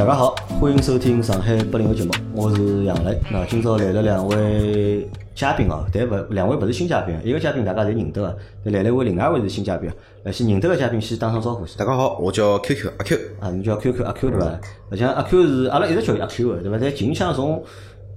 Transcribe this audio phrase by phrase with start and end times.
[0.00, 3.20] 大家好，欢迎收听上海八零后节目，我是杨磊。
[3.30, 9.90] 那今朝来了两位嘉宾哦，但勿两位勿是新嘉宾，一个嘉宾大家侪认得个，但来了一位另外一位是新嘉宾。
[10.22, 11.76] 呃先认得个嘉宾先打声招呼先。
[11.76, 13.18] 大家好，我叫 QQ 阿 Q。
[13.40, 14.46] 啊，你叫 QQ 阿 Q 对伐？
[14.90, 16.78] 实际上阿 Q 是阿拉一直叫伊阿 Q 个对伐？
[16.80, 17.62] 但近腔从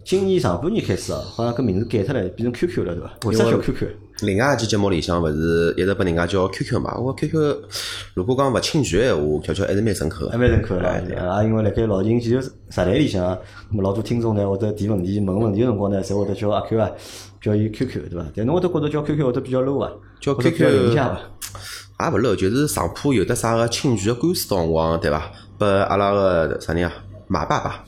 [0.06, 3.12] 今年上半年开始哦，好像搿名字改脱了，变成 QQ 了对伐？
[3.26, 3.90] 为啥叫 QQ？
[4.26, 6.98] 另外一期节目里向勿是一直拨人家叫 QQ 嘛？
[6.98, 7.56] 我 QQ
[8.14, 10.32] 如果讲勿侵权闲话，叫叫还是蛮顺口个。
[10.32, 13.24] 还蛮认可啦，啊，因为辣盖老秦其实实台里向，
[13.72, 16.90] 咾么老多听众呢，或者提问题、问问题个辰光呢，侪会得叫阿 Q 啊，
[17.42, 18.26] 叫伊 QQ 对伐？
[18.36, 22.10] 但侬会得觉得叫 QQ 会得比较 low 啊，叫 QQ 形象伐？
[22.10, 25.32] 也勿 low，，就是上铺有得啥个侵权个官司到辰光，对伐？
[25.58, 26.92] 拨阿拉个啥人啊，
[27.28, 27.84] 马爸爸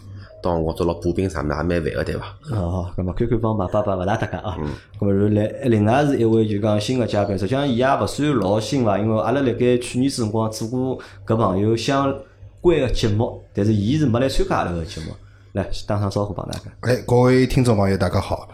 [0.46, 2.38] 到辰光做了补兵啥物事，也蛮烦个，对伐？
[2.52, 4.56] 哦，那么 QQ 帮马爸爸勿大搭界啊。
[5.00, 12.16] 咁么然后来另外是一位就讲新个嘉宾，实际上伊也勿算老新伐，因为阿拉辣盖去年子辰光做过搿朋友相
[12.62, 15.08] 关个节目，但是伊是没来参加阿拉个节目。
[15.54, 16.66] 来打声招呼帮大家。
[16.82, 18.50] 哎，各位听众朋友，大家好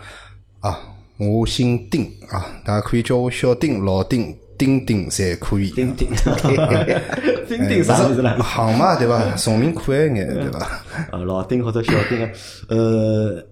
[0.59, 0.79] 啊！
[1.17, 5.71] 我姓丁啊，大家可以叫我小丁、老丁、丁丁，侪可以。
[5.71, 6.07] 钉钉，
[7.49, 8.37] 钉钉啥意思啦？
[8.43, 9.35] 行嘛，对伐？
[9.35, 10.83] 聪明可爱眼，对伐？
[11.11, 12.29] 呃， 老丁或者小丁，
[12.69, 13.43] 呃，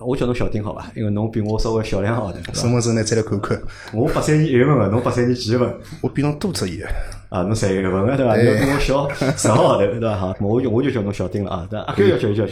[0.00, 0.90] 我叫侬小丁好伐？
[0.94, 3.60] 因为侬比我稍微小两号的，对伐身份证呢，再来看看，
[3.92, 5.74] 我八三年一月份个，侬八三年几月份？
[6.00, 6.80] 我比侬多出一。
[7.28, 8.34] 啊，侬三月份个对伐？
[8.36, 10.16] 侬比我小十号头对伐？
[10.16, 11.66] 好，我就我就叫侬小丁了啊。
[11.68, 12.46] 对阿 Q 要叫叫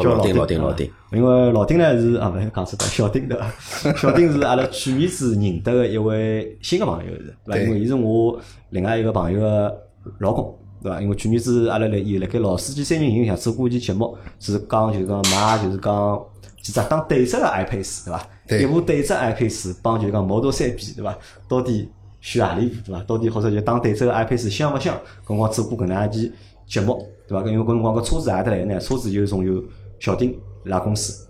[0.00, 3.92] 叫老丁叫老丁老丁啊因为老丁呢是啊，勿是讲错的，小丁对伐？
[3.96, 7.62] 小丁是阿拉去年子认得个一位新个朋友是，对伐？
[7.62, 9.76] 因为伊是我另外一个朋友个
[10.18, 10.56] 老公。
[10.82, 11.00] 对伐？
[11.00, 16.20] 因为去年子阿拉辣有辣盖老司机三人行里向做过一期节目，是讲就是讲买就是讲
[16.62, 18.28] 几只当对折个 iPace 对伐？
[18.58, 21.18] 一部对折 iPace 帮就是讲 Model 三比对伐？
[21.48, 23.02] 到底选何里部对伐？
[23.02, 24.96] 到底或者就当对折个 iPace 香勿香？
[25.24, 26.32] 搿辰光做过搿能样一期
[26.66, 27.44] 节目对伐？
[27.44, 28.78] 搿因为搿辰光搿车子何得来呢？
[28.78, 29.62] 车子就是从有
[29.98, 31.26] 小丁伊拉公司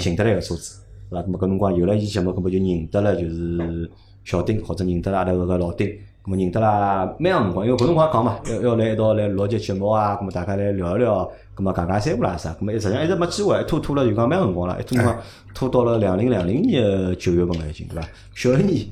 [0.00, 0.80] 寻得来个车子
[1.10, 1.26] 对伐？
[1.26, 3.90] 咾么搿辰光有了伊节目，搿么就认得了就是
[4.24, 5.90] 小丁或者认得了阿拉搿个老丁。
[6.24, 15.18] 咾么认得啦，蛮长辰光，因为搿辰光讲嘛，要要来一道来录节节目啊，咁么大家来聊一聊，咁么讲讲三胡啦啥，咁么实际上一直没机会，一拖拖了就讲蛮长辰光了，一拖辰光
[15.54, 18.08] 拖到了 两零两零年个九月份了已经，对伐？
[18.34, 18.86] 小一年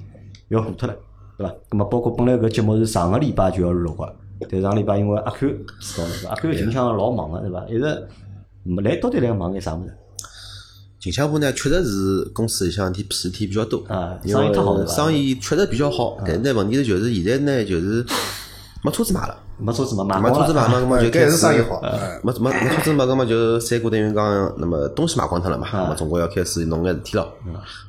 [0.48, 0.96] 要过脱了，
[1.36, 1.52] 对伐？
[1.70, 4.10] 咁么包括本来搿节目是上个礼拜就要录个，
[4.50, 5.48] 但上礼拜因为阿 Q
[5.80, 7.66] 迟到了，阿 Q 近腔老忙个，对伐？
[7.68, 8.08] 一直
[8.62, 9.94] 没来到底来忙眼啥物事？
[11.00, 18.04] 近腔部呢，确实是公司里向事体事体比较多啊因生意太好了生意确实比较好，但是呢，问题是就是现在呢，就是
[18.82, 19.36] 没车子买了。
[19.60, 20.22] 没车子没，买了。
[20.22, 21.78] 没车子买嘛， 那么就开始生意好。
[21.78, 27.28] 哎没没没车子嘛，那么就三哥等于讲，那么东西卖光脱了嘛，那么总归要开始弄眼事体了。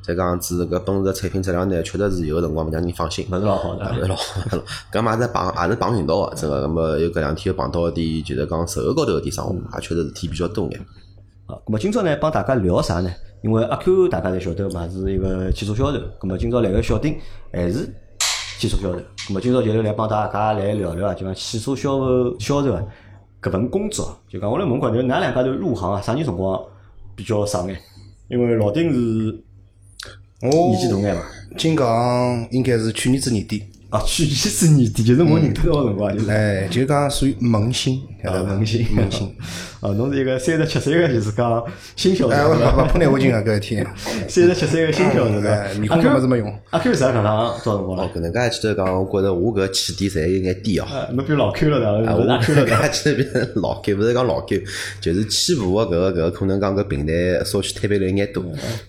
[0.04, 4.64] 再讲子搿本田产品质量呢，确实是有个辰光勿让人放心，勿是老好的勿是老好的。
[4.92, 6.62] 搿嘛也是碰也是碰运道个，真个。
[6.62, 10.86] 那么有搿两天又碰到一点，就是讲售后高头个点生活，也确实事体比较多眼。
[11.50, 13.12] 啊，咁么今朝呢帮大家聊啥呢？
[13.42, 16.00] 因为阿 Q 大家侪晓得嘛，是一个汽车销售。
[16.20, 17.18] 咁么今朝来个小丁
[17.52, 17.92] 还是
[18.60, 19.00] 汽车销售。
[19.00, 22.84] 咁么今朝就是来帮大家来聊聊啊，就讲汽车销售销售啊
[23.42, 24.16] 搿份工作。
[24.28, 26.64] 就讲我来问看，就哪两家头入行啊，啥人辰光
[27.16, 27.76] 比较长眼？
[28.28, 29.44] 因为老丁是
[30.44, 31.22] 我年纪大眼嘛。
[31.58, 39.28] 今讲应该是去年子年底，啊，去年是年底，就是我认得到个辰光，就是哎，就讲属于萌新，晓啊得伐萌新萌新。
[39.82, 41.64] 啊，侬是一个三十七岁个，就是讲
[41.96, 43.88] 新销售哎，我对伐勿勿破难为情啊，搿一天。
[44.30, 45.74] 三十七岁个新销售对伐哎？
[45.74, 46.54] 面孔根本是没用。
[46.70, 48.10] 阿 Q 是啥搿趟多少辰光了哦，？
[48.16, 50.86] 搿能介记得讲，我觉着我搿起点侪有眼低哦。
[50.86, 52.72] 啊，侬比老 Q 了啊，的，我勿是阿 Q 了的。
[52.76, 54.62] 搿记得变老 Q，勿是讲老 Q，
[55.02, 58.44] 就是起步个搿个搿个可能讲搿平台稍许摊板了一眼多。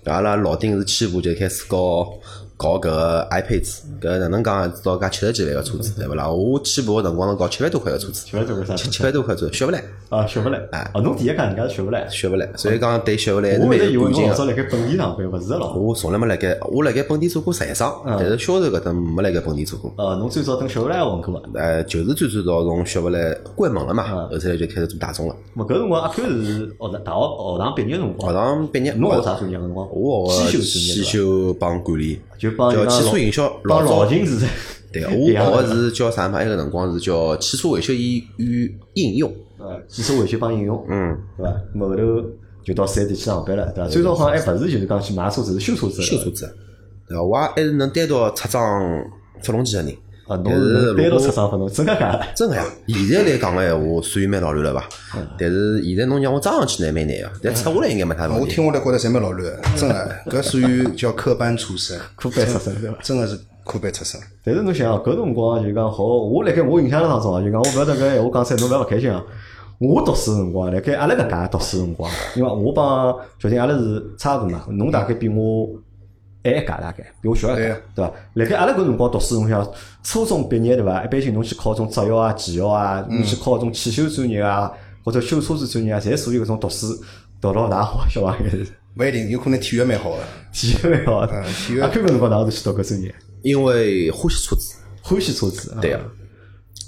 [0.05, 2.13] 阿拉老丁是起步就开始搞
[2.61, 6.29] 搞搿个 iPad，搿哪能讲到介七十几万个车子对勿啦？
[6.31, 8.77] 我起步个辰光能搞七万多块个车子，七万多块啥？
[8.77, 10.59] 七七万多块车子，雪佛兰，啊，学勿来。
[10.71, 12.07] 啊哦，侬第一讲人家是学勿来。
[12.11, 15.73] 学勿来，所以讲对雪佛兰还是蛮我一直以为侬早辣盖本地上班，勿是的咯。
[15.73, 19.95] 我从来没辣盖，我辣盖本地做过财商，但是销售搿搭没辣盖本地做过。
[19.97, 21.41] 哦，侬最早等学勿来混过嘛？
[21.55, 25.35] 呃，就是最最早从学勿来关门了嘛，后头来就开始做大众了。
[25.55, 29.89] 么搿辰光阿 Q 是学堂大学学堂毕业辰光学，堂毕业，侬学啥专业个辰光？
[29.91, 33.61] 我学汽修汽专业修帮管理，就帮叫汽车营销。
[33.65, 34.09] 老早。
[34.93, 36.39] 对，一样我学的是叫啥嘛？
[36.39, 39.33] 埃个辰光是叫汽车维修与与应用。
[39.59, 41.53] 呃，汽车维修帮应用，嗯，对伐？
[41.77, 42.29] 咾后头
[42.65, 43.89] 就到四 S 店去上班了，对伐？
[43.89, 46.03] 最早好像还勿是就是讲去买车子，是修车子。
[46.03, 46.31] 修车。
[46.31, 46.57] 子，
[47.07, 47.23] 对伐？
[47.23, 49.05] 我也还是能单独出装
[49.45, 49.95] 发动机个人。
[50.31, 52.27] 啊，侬但是单独出双发动，真个假的？
[52.37, 54.89] 真个呀，现在来讲个闲话，属于蛮老乱了伐？
[55.37, 58.41] 但是现在侬让我装上去呢，蛮难个，但出下来应该没太问题。
[58.41, 62.97] 我听下来觉着侪蛮老乱的， 真的，搿属于叫科班出身，科班出身对伐？
[63.03, 64.21] 真的是科班出身。
[64.45, 69.23] 但是侬想，搿辰光就讲好，我辣盖我印象当中啊，就讲我勿晓得搿闲话讲出来侬勿要勿开心啊。
[69.79, 75.67] 我读书辰光，辣盖阿拉搿届读书辰光，因为我帮决定阿拉是差勿多嘛，侬大概比我
[76.43, 78.13] 晚一届大概，比我小一届对伐？
[78.35, 79.67] 辣盖阿拉搿辰光读书，侬想
[80.03, 81.05] 初中毕业对伐？
[81.05, 84.71] 一般性侬去考种职校啊、技校啊，侬去考种汽修专业啊，
[85.05, 86.87] 或者修车子专业啊，侪属于搿种读书
[87.41, 88.67] 读到大好小朋友，
[88.97, 90.19] 勿一定，有可能体育蛮好个。
[90.53, 93.15] 体育蛮好体育阿 Q 搿辰光哪会得去读搿专业？
[93.43, 95.77] 因为欢喜车子，欢喜车子。
[95.81, 96.01] 对啊。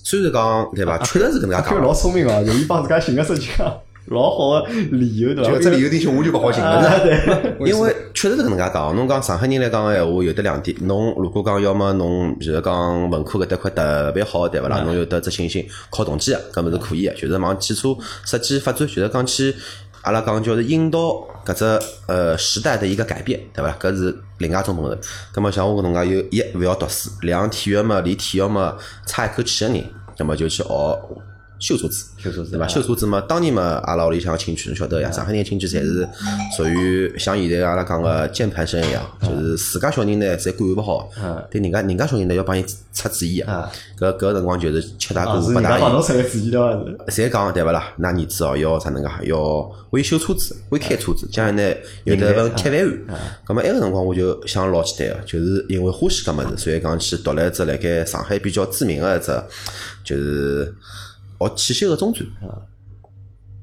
[0.04, 1.80] 虽然讲对伐，确实是搿能阿介讲。
[1.82, 5.50] 老聪明哦，容易帮自家寻个设计讲老好个理由对伐？
[5.50, 7.06] 就这理由顶下我就勿好寻啊了。
[7.64, 14.82] 因为确实是搿能介讲，侬讲上海人来讲个闲话有得两点，侬如果讲要么侬比如讲文科搿搭块特别好，对勿啦？
[14.84, 19.54] 侬有得只信心考动机个，搿么是可以个，就是往汽车设计发展，就是讲去
[20.02, 20.98] 阿拉讲叫是引导
[21.46, 21.64] 搿只
[22.06, 23.76] 呃时代的一个改变，对伐啦？
[23.80, 24.98] 搿是另外一种本事。
[25.32, 28.76] 葛么像我搿能介有一勿要读书，两体育嘛离体育嘛
[29.06, 29.84] 差一口气个人，
[30.18, 30.98] 葛么就去学
[31.62, 32.06] 修车子。
[32.18, 32.66] 修车子对伐？
[32.66, 36.08] 修车子嘛，当年嘛，阿拉屋里向亲戚侬晓得呀，上海人亲戚侪是
[36.56, 42.62] 属于像现在阿拉讲个键盘声一样，就是自家小人呢，侪管勿好嗯，对人家人家小人呢要帮伊
[42.92, 43.70] 出主意啊。
[43.98, 45.82] 搿搿个辰光就是七大啊，姑八大姨。
[47.08, 47.94] 侪讲对勿啦？
[47.98, 51.74] 㑚儿子哦要啥能介，要会修车子，会开车子，将来呢
[52.04, 53.20] 有得份铁饭碗。
[53.46, 59.32] 咁么埃个辰光我就想老简单个，就是因为欢喜搿物事，所以讲去读了一只辣盖上海比较知名个一只，
[60.04, 60.74] 就是
[61.48, 62.28] 学汽修个中专。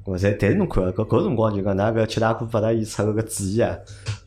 [0.04, 3.76] 我在，但是侬看，搿搿辰光就讲，㑚搿七大姑八大姨出搿个主意啊，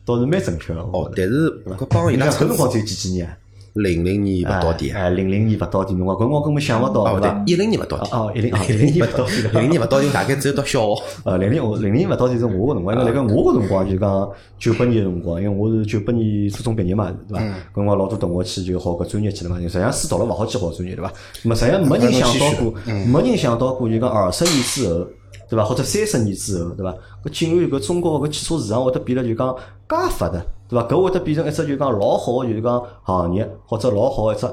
[0.04, 0.80] 倒是蛮正确个。
[0.80, 3.36] 哦，但是搿帮伊拉搿辰光只有几几年啊？
[3.74, 11.02] 零零年勿到点啊，哎，零零年勿到点，侬讲搿辰光根本想勿到，哦对一零年勿到点，哦，一零哦， 一零年勿到点，零零年勿到点，大概只有到小学。
[11.24, 17.44] 呃， 零零我零零勿到点是我个辰光，因为辣盖我个辰光就讲九八年个辰光，因为我是九八年初中毕业嘛，对伐？
[17.44, 21.12] 搿辰光老多同学去就好搿专业去了嘛，实际上书读了勿好去好专业，对伐？
[21.42, 25.04] 那么实际上没人想到过，没人想到过就讲二十年之后，
[25.50, 25.64] 对伐？
[25.64, 26.94] 或者三十年之后，对伐？
[27.24, 29.52] 搿竟然搿中国搿汽车市场会得变得就讲
[29.88, 30.40] 介发达，
[30.74, 30.88] 对伐？
[30.88, 34.46] 搿会得变成一只就讲老好个就是讲行业，或者老好个一只。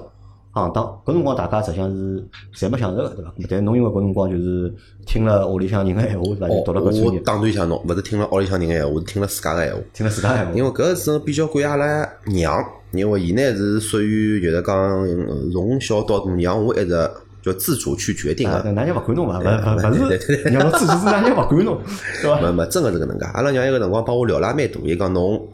[0.53, 2.21] 行当，搿辰光大家实际上是
[2.53, 3.33] 侪没享受个，对伐？
[3.49, 4.73] 但是侬因为搿辰光就是
[5.05, 6.49] 听了屋里向人个闲话，对伐？
[6.49, 9.81] 就读了搿专我业，打断一下侬，勿是听了屋里向人个闲话，是听了自家个闲话。
[9.93, 10.51] 听了自家闲话。
[10.53, 14.75] 因为搿是比较管阿拉娘，因为伊呢是属于就是讲
[15.07, 17.09] 嗯从小到大让我一直
[17.41, 18.71] 就自主去决定啊，个。
[18.71, 19.39] 哪娘勿管侬嘛？
[19.39, 21.79] 勿勿是，让侬自己是哪娘勿管侬，
[22.21, 22.39] 对伐？
[22.41, 23.25] 没没，真个是搿能介。
[23.33, 25.47] 阿拉娘埃个辰光帮我聊了也蛮多，伊讲侬，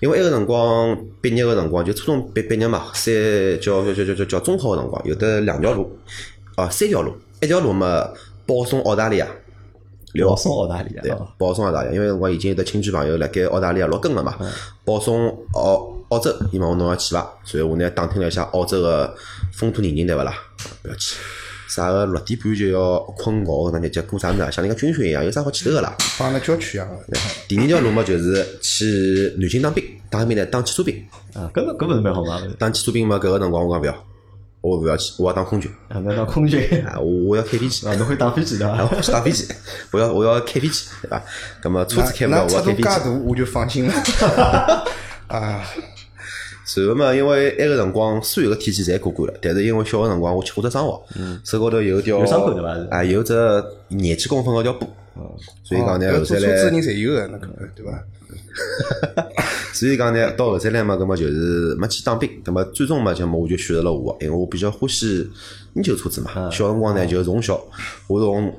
[0.00, 3.14] 因为埃个辰光毕业个辰光就初中毕毕业嘛，三
[3.60, 5.90] 叫叫叫叫叫叫中考个辰光，有得两条路，
[6.56, 8.08] 哦三条路，一条路嘛
[8.46, 9.26] 保送澳大利亚，
[10.26, 14.48] 保送澳大利亚对啊，，保送澳大利亚，因为辰光已经有得亲戚朋友辣盖澳大利亚落根了嘛，嗯
[14.84, 17.30] 保送澳澳洲，伊问我侬要去伐？
[17.44, 19.14] 所以我呢打听了一下澳洲个
[19.52, 20.32] 风土人情，对勿啦？
[20.82, 21.16] 不要去，
[21.68, 25.94] 啥个六点半就要困觉搿能日节过啥物事，像人家军训一样，有啥好去头个啦？
[26.18, 27.18] 帮阿拉郊区一样个。
[27.46, 30.96] 第二条路嘛，就是去南京当兵，当兵呢当汽车兵，
[31.34, 32.40] 啊，搿个搿勿是蛮好嘛？
[32.58, 34.04] 当汽车兵嘛，搿个辰光我讲勿要，
[34.62, 37.86] 我勿要去，我要当空军，啊，要当空军 啊，我我要开飞机。
[37.86, 38.72] 啊，侬会打飞机对伐？
[38.72, 39.46] 啊，我去打飞机，
[39.92, 41.22] 我要我要开飞机，对伐？
[41.62, 42.82] 咁么车子开勿了，我要开飞机。
[42.82, 43.92] 大，我就放心了。
[45.28, 45.62] 啊，
[46.68, 51.02] 随后嘛，因为埃个辰光所有个天气侪过关了，但是因为小个辰光我吃过只生活，
[51.42, 53.34] 手高头有条有伤口对伐啊，有只
[53.88, 54.86] 廿几公分个条疤，
[55.64, 58.04] 所以讲呢，后头来做车子侪有个，那个对伐？
[59.72, 65.26] 所以讲呢，到后头来嘛，葛么就是没去当兵，葛么最终嘛，就么我就选择了我，因为我比较欢喜
[65.72, 66.50] 研究车子嘛。
[66.50, 67.58] 小辰光呢，就从小
[68.08, 68.52] 我从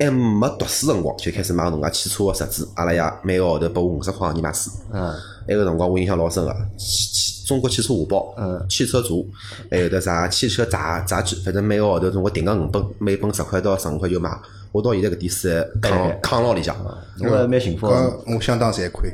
[0.00, 4.68] 还没读书辰光就开始买搿能介汽车个杂志，阿拉爷每个号头拨我五十块行钿买书。
[4.92, 5.14] 嗯，
[5.48, 6.50] 埃个辰光我印象老深个，
[7.52, 9.28] 中国汽车画报，嗯汽车族，
[9.70, 14.30] 还有得啥汽车杂杂志，反正每个号头我订个五本，每本十块到十五块就买。
[14.72, 15.48] 我到现在搿点书
[15.82, 16.74] 还扛扛牢里向。
[17.18, 19.12] 侬还蛮幸福我相当惭愧。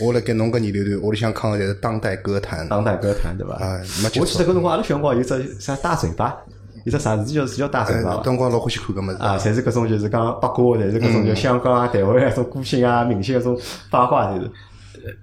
[0.00, 2.66] 我辣盖侬搿年龄段，屋里向扛的侪是当代歌坛。
[2.66, 3.56] 当代歌坛对伐？
[3.56, 6.34] 啊没我记得搿辰光阿拉小辰光有只啥大嘴巴，
[6.84, 8.22] 有只啥是叫是叫大嘴巴呃，伐？
[8.22, 9.18] 当光老欢喜看搿物事。
[9.18, 13.54] 啊，侪是搿种就是讲八卦，侪是搿种就香港啊、台湾啊、种歌星啊、明星啊种
[13.90, 14.50] 八卦，侪是。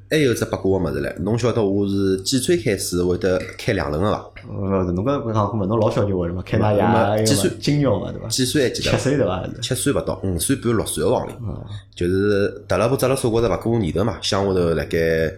[0.10, 4.32] 还有只八卦个物事唻，侬晓得我是几岁开始会得开两轮个伐？
[4.48, 8.28] 呃，侬搿搿讲过嘛，侬老小就会了嘛，开那么还有几岁嘛金鸟嘛，对伐？
[8.28, 8.98] 几岁还记得七？
[8.98, 9.44] 岁对伐？
[9.62, 11.64] 七岁勿到，五岁半六岁个往里，嗯
[11.96, 15.34] 就是踏了部扎了手高头勿过年头嘛，乡下头辣盖，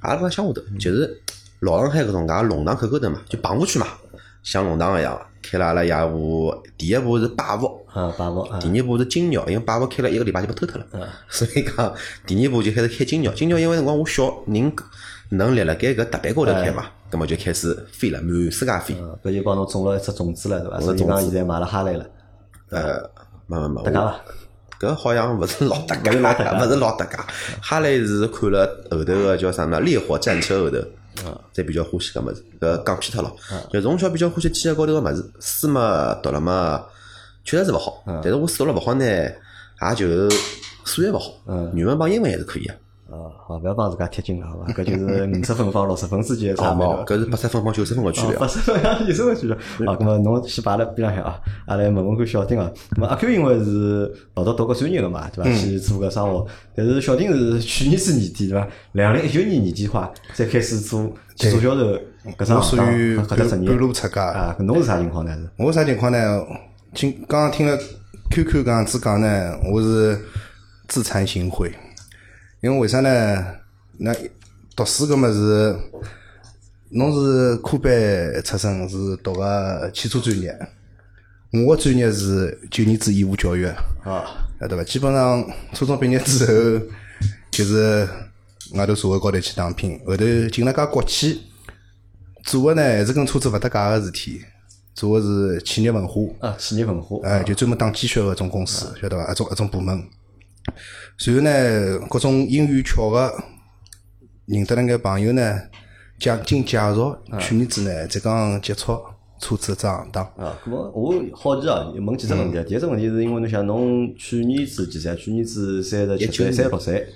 [0.00, 1.20] 阿拉勿讲乡下头，就是
[1.60, 3.86] 老上海搿种介弄堂口口头嘛，就棚户区嘛，
[4.42, 11.94] 像弄堂一样，开了阿拉爷部，第一部是百福，啊，八毛啊，第二部是金鸟，因为百福开了一个礼拜就被偷脱了，嗯所以讲
[12.26, 14.72] 第二部就开始开金鸟，金鸟因为辰光我小，人
[15.30, 18.94] 能立辣盖搿踏板高头开嘛，葛么就开始飞了，满世界飞。
[19.00, 20.80] 嗯搿就帮侬种了一只种子了，对伐？
[20.80, 22.06] 所以讲现在买了哈雷了。
[22.70, 23.10] 呃，
[23.46, 24.20] 没没没，搭界伐？
[24.78, 27.16] 搿好像勿是老搭嘎， 勿是老搭界勿是老搭界。
[27.60, 30.76] 哈雷是看了后头个叫啥么《烈火战车》后头，
[31.52, 32.44] 才比较欢喜搿物事。
[32.60, 33.32] 搿讲偏脱了，
[33.70, 36.84] 就从小比较欢喜体育高头个物事，书嘛读了嘛，
[37.44, 38.02] 确实是勿好。
[38.06, 40.28] 但是我书读了勿好呢，也就
[40.84, 41.32] 数学勿好，
[41.74, 42.74] 语文帮英文还是可以个。
[43.08, 44.72] 啊，好，勿要帮自家贴金了，好伐？
[44.72, 46.84] 搿就是 五十分帮六十分之间的差别。
[46.84, 48.36] 哦，搿是八十分帮九十分个区别。
[48.36, 49.54] 八十分帮九十分区别？
[49.86, 52.68] 啊，咁么侬先摆辣边浪向啊，阿拉问问看小丁啊。
[52.96, 55.50] 咁么阿 Q 因为是老早读搿专业个嘛，对伐？
[55.56, 56.44] 去做搿生活，
[56.74, 58.66] 但是小丁是去年子年底对伐？
[58.92, 61.96] 两零一九年年底话才开始做汽车销售
[62.36, 64.56] 搿桩属于半路出家啊。
[64.58, 65.32] 侬是啥情况呢？
[65.36, 66.44] 是我啥情况呢？
[66.92, 67.78] 今刚刚听了
[68.30, 70.18] QQ 搿样子讲呢，我是
[70.88, 71.70] 自惭形秽，
[72.66, 73.46] 因为为啥呢？
[73.98, 74.12] 那
[74.74, 75.78] 读书搿物事，
[76.90, 77.92] 侬是科班
[78.42, 80.52] 出身，是读个汽车专业。
[81.52, 83.66] 我个专业是九年制义务教育，
[84.02, 84.26] 啊，
[84.60, 84.82] 晓得伐？
[84.82, 86.44] 基本上初中毕业之
[86.80, 86.86] 后，
[87.52, 88.08] 就是
[88.74, 91.42] 外头社会高头去打拼，后头进了家国企，
[92.42, 94.40] 做个呢还是跟车子勿搭界个事体，
[94.92, 96.20] 做个是企业文化。
[96.40, 99.30] 啊，企业文化，哎，就专门打鸡血个种公司，晓得伐？
[99.30, 100.04] 一种一种部门。
[101.18, 103.32] 随后呢，各种因缘巧合，
[104.44, 105.58] 认得了眼朋友呢，
[106.18, 108.98] 介经介绍，去年子呢才刚接触
[109.40, 110.22] 车子这行当。
[110.36, 112.64] 啊，咁么我好奇啊，问几只问题啊。
[112.68, 115.16] 第一只问题是因为侬想侬去年子几岁？
[115.16, 117.08] 去年子三十七岁，三十六岁，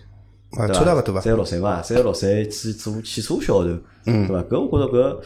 [0.53, 1.21] 啊，对差大勿多伐？
[1.21, 3.65] 三十六岁嘛，三十六岁去做汽车销售，
[4.05, 4.43] 对伐？
[4.45, 5.19] 搿我觉着搿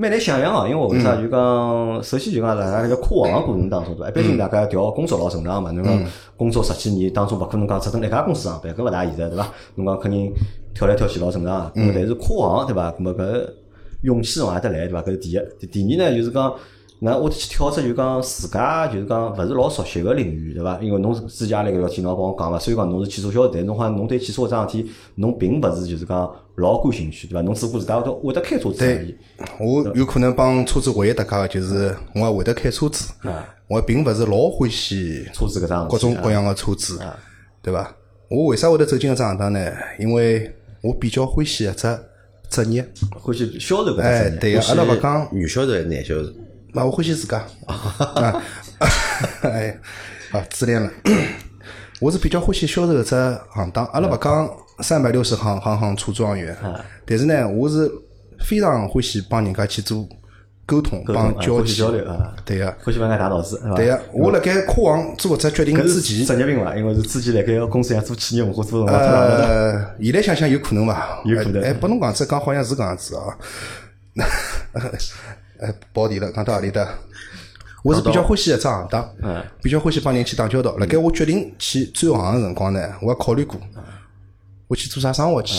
[0.00, 4.08] 蛮难想象哦，因为为啥就讲，首先就讲辣辣搿个跨行个过程当中，对伐？
[4.08, 6.04] 一般性大家调工作老正常嘛，侬讲
[6.36, 9.52] 工作十几年当中，勿可能讲只蹲一家公司上班，搿勿大现实，对伐？
[9.74, 10.32] 侬讲肯定
[10.72, 12.92] 跳来跳去老正常，咁么但是跨行对伐？
[12.92, 13.50] 咾么搿
[14.02, 15.02] 勇气从何得来，对伐？
[15.02, 15.40] 搿是第一。
[15.58, 16.54] 第第二呢，就是讲。
[17.00, 20.78] 那我去跳出就讲自家就是讲勿是老熟悉个领域，对伐？
[20.80, 27.42] 因为侬之前阿拉搿聊天侬也帮我讲嘛，虽然讲侬是汽车销售，但侬好像侬对汽车搿桩事体，侬并勿是就是讲老感兴趣，对伐？
[27.42, 29.16] 侬只顾自家会得会得开车子而已。
[29.60, 33.12] 我有可能帮车子唯一搭界个就是我还会得开车子，
[33.68, 36.98] 我并勿是老欢喜车子搿桩事体各种各样个车子，
[37.62, 37.94] 对伐？
[38.28, 39.70] 我为啥会得走进搿只行当呢？
[40.00, 40.52] 因为
[40.82, 41.98] 我比较欢喜一只
[42.50, 44.40] 职业，欢喜销售搿哎，只职业。
[44.40, 46.32] 对个，阿拉勿讲，女销售还是男销售？
[46.72, 48.42] 那我欢喜自家，啊，
[49.42, 49.78] 哎，
[50.30, 50.90] 好自恋了。
[52.00, 53.14] 我是比较欢喜销售搿只
[53.50, 54.48] 行当，阿拉勿讲
[54.80, 56.56] 三百六十行，行行出状元，
[57.06, 57.90] 但是呢，我是
[58.46, 60.06] 非常欢喜帮人家去做
[60.66, 63.76] 沟通，帮交际交流啊，对个，欢喜帮人家打脑子，对伐？
[63.76, 64.00] 对个。
[64.12, 66.76] 我辣盖跨行做搿只决定搿之前，职业病伐？
[66.76, 71.20] 因为是之前辣盖公司里做企业文化做了呃，现在想想有可能伐？
[71.24, 73.36] 有可能哎，拨侬讲子讲好像是搿样子啊。
[75.60, 76.88] 哎，跑题了，讲到何里搭？
[77.84, 80.76] 我是比较欢喜一只行当，嗯比较欢喜帮人去打交道。
[80.78, 83.60] 辣盖我决定去转行个辰光呢，我也考虑过，
[84.66, 85.54] 我去做啥生活去，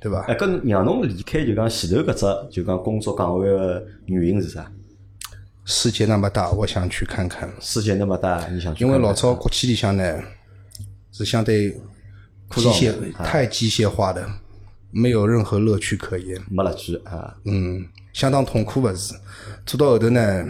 [0.00, 0.20] 对伐？
[0.22, 4.70] 哎，搿让侬离开就讲前头搿只就讲工作岗位个原因是啥？
[5.66, 7.48] 世界那么大，我想去看看。
[7.60, 8.88] 世界那么大，你想去看看？
[8.88, 10.20] 因为老早国企里向呢
[11.12, 11.70] 是相对
[12.50, 14.26] 机械太机械化的，
[14.90, 16.40] 没有任何乐趣可言。
[16.50, 19.14] 没乐趣啊，嗯，相当痛苦勿是？
[19.66, 20.44] 做到后头呢，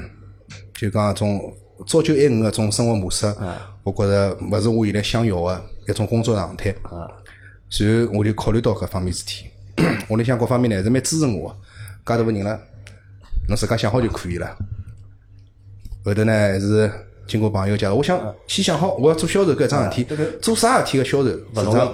[0.74, 1.40] 就讲种
[1.86, 3.26] 朝九晚五个种生活模式，
[3.82, 6.70] 我觉着勿是我现在想要个一种工作状态。
[6.82, 7.08] 啊，
[7.68, 9.46] 随后我就考虑到搿方面事体，
[10.08, 11.54] 屋里向各方面呢还是蛮支持我个，
[12.14, 12.58] 介大个人了，
[13.48, 14.56] 侬自家想好就可以了。
[16.04, 16.90] 后头呢还是
[17.26, 20.06] 经过朋友介绍，我想先想好我要做销售搿桩事体，
[20.40, 21.86] 做啥事体个销售，勿重要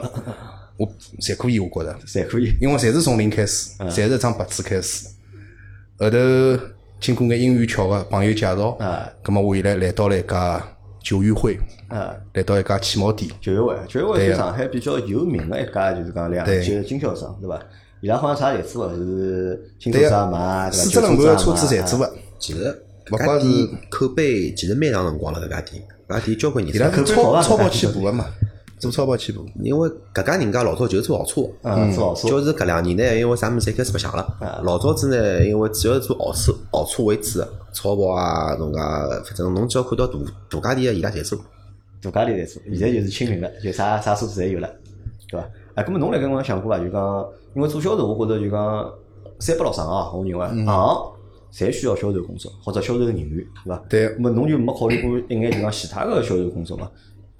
[0.76, 0.86] 我
[1.20, 1.98] 侪可以，我觉着。
[2.06, 2.52] 侪可以。
[2.60, 5.08] 因为侪是从零开始，侪是一张白纸开始。
[5.98, 6.18] 后头
[7.00, 10.62] 经过眼因缘巧合，朋友介绍，啊咁么我现在来到了一家
[11.02, 17.58] 酒友会，啊，来到一家汽贸店，九月会，九月会是上海比较有名个一家，就是讲两对酒经销商，对伐？
[18.02, 20.84] 伊拉好像啥侪做个，是新车对子也卖，对伐？
[20.84, 22.12] 四只轮盘车车子侪做个。
[22.38, 22.64] 其实
[23.06, 27.06] 搿勿光是家店口碑其实蛮长辰光了，搿家店，搿家店交关年伊拉数。
[27.06, 28.26] 是口碑好啊超超跑起步个嘛，
[28.90, 29.44] 做超跑起步。
[29.62, 34.60] 因为搿家人家老早就是做豪车，嗯，做豪车，就是搿两年呢，因为啥物事侪开始白相了。
[34.62, 40.18] 老早子呢，因为主要是做豪车，豪车为主的，超跑啊，侬介，反正侬只要看到大
[40.50, 41.38] 大家店个伊拉侪做。
[42.12, 44.70] 大家里在做，现在就是清零了，就啥啥车子侪有了，
[45.28, 45.48] 对伐？
[45.74, 46.78] 哎，搿么侬辣盖我想过伐？
[46.78, 48.92] 就讲，因为做销售，我觉着就讲
[49.40, 50.66] 三不老上啊，我认为行
[51.52, 53.28] 侪需要销售工作或者销售人员，
[53.64, 53.82] 对伐？
[53.88, 56.90] 对咁么侬就没考虑过一眼就讲其他个销售工作嘛？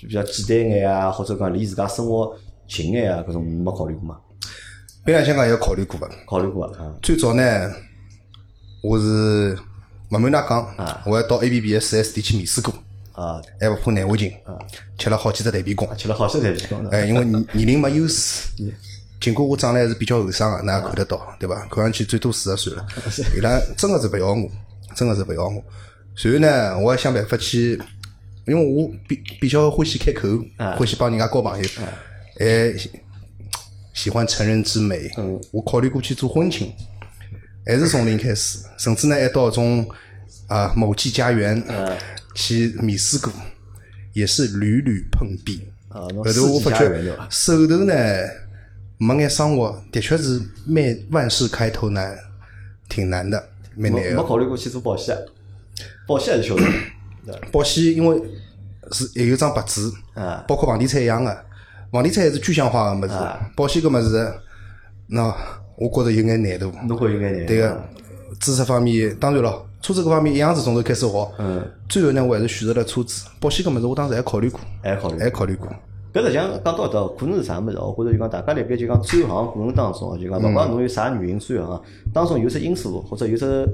[0.07, 2.37] 就比较简单眼啊，或者讲离自家生活
[2.69, 4.19] 近眼啊，搿种没考虑过嘛？
[5.05, 6.95] 边两香港也考虑过个，考虑过啊？
[7.03, 7.43] 最早呢，
[8.83, 9.57] 我是
[10.11, 12.73] 勿瞒㑚讲，我还到 A B B 的四 S 店去面试过。
[13.13, 14.31] 啊，还勿怕难为情，
[14.99, 15.89] 吃了好几只蛋皮公。
[15.97, 16.91] 吃了好些才去讲的。
[16.91, 18.49] 哎，因为年 年龄没优势，
[19.21, 21.55] 尽管我长得还是比较后生个，㑚也看得到，对伐？
[21.71, 22.87] 看上去最多四十岁了，
[23.35, 24.51] 伊拉真个是勿要我，
[24.95, 25.65] 真个是勿要我。
[26.15, 27.81] 随后呢，我还想办法去，
[28.47, 31.69] 因为我比比较欢喜开口，欢喜帮人家交朋友，
[32.39, 32.91] 还喜
[33.93, 35.11] 喜欢成人之美。
[35.51, 36.73] 我考虑过去做婚庆，
[37.67, 39.89] 还是从零开始，甚至呢还到种
[40.47, 41.61] 啊某记家园
[42.35, 43.33] 去面试过，
[44.13, 45.63] 也是屡屡碰壁。
[45.89, 46.89] 后头我发觉？
[47.29, 47.95] 手头呢
[48.99, 52.17] 没眼生活，的确是蛮万事开头难，
[52.89, 54.23] 挺难的，蛮难的没。
[54.23, 55.21] 考虑过去做保险啊，
[56.07, 56.63] 保险还是晓得？
[57.53, 58.23] 保险因为
[58.93, 61.45] 是也有张白纸啊，包括房地产一样的，
[61.91, 63.15] 房地产还是具象化个物事，
[63.57, 64.33] 保险搿物事，
[65.09, 65.35] 那
[65.77, 66.73] 我觉着有眼难度。
[66.87, 67.47] 侬会有眼难度。
[67.47, 67.83] 对个，
[68.41, 71.33] 知识方面，当然咯，车子搿方面一样是从头开始学。
[71.39, 71.63] 嗯。
[71.89, 73.27] 最后呢，我还是选择了车子。
[73.41, 75.69] 保险个物事，我当时还考虑过，还考虑还考虑过。
[76.15, 77.95] 搿实际上讲到搿搭，可能是啥物事哦？
[77.97, 83.69] 我觉着就讲大家辣盖就讲转行过程当中哦，就讲勿管侬有啥原因转行，当中有只因素或者有只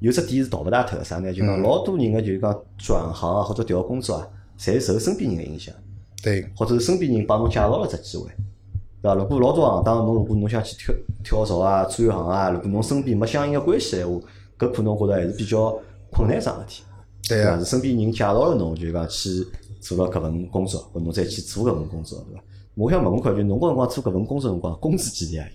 [0.00, 1.32] 有只点是逃勿大脱个啥呢？
[1.32, 5.74] 就讲老多人个就是讲转行啊或者调工作啊，侪受身边人个影响，
[6.22, 8.28] 对，或者是身边人帮侬介绍了只机会，
[9.00, 9.14] 对伐？
[9.14, 14.20] 如果老多行当侬如果侬想去跳跳槽啊、转行啊，如果侬身边没相应个关系闲话，
[14.58, 15.78] 搿可能我觉着还是比较
[16.10, 16.82] 困难桩事体。
[16.82, 16.96] 伐？
[17.28, 19.46] 对啊是身边人介绍了侬，就是讲去
[19.80, 22.42] 做了搿份工作，或侬再去做搿份工作，对伐？
[22.74, 25.48] 我想问问看，就侬搿辰光做搿份工作辰光，工资几钿啊？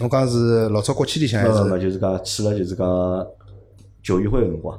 [0.00, 2.86] 侬讲是老早国企里向还呃，是么就是讲去了就是讲
[4.02, 4.78] 球运会个辰光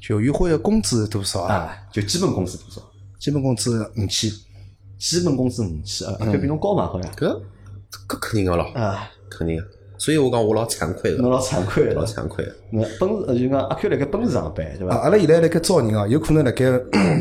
[0.00, 1.54] 球运会的工资是多少啊？
[1.54, 2.82] 啊，就基本工资多少？
[3.18, 4.30] 基本工资五千。
[4.98, 7.26] 基本工资五千啊，搿比侬高嘛好像搿
[8.08, 9.64] 搿肯定个咯，啊，肯定个。
[9.96, 12.04] 所以我讲我老惭愧个，侬老惭愧个老。
[12.04, 12.54] 惭愧个。
[12.70, 14.96] 那奔驰呃就讲阿 Q 辣盖奔驰上班对啊，伐？
[15.02, 16.64] 阿拉现在辣盖招人啊，有可能辣盖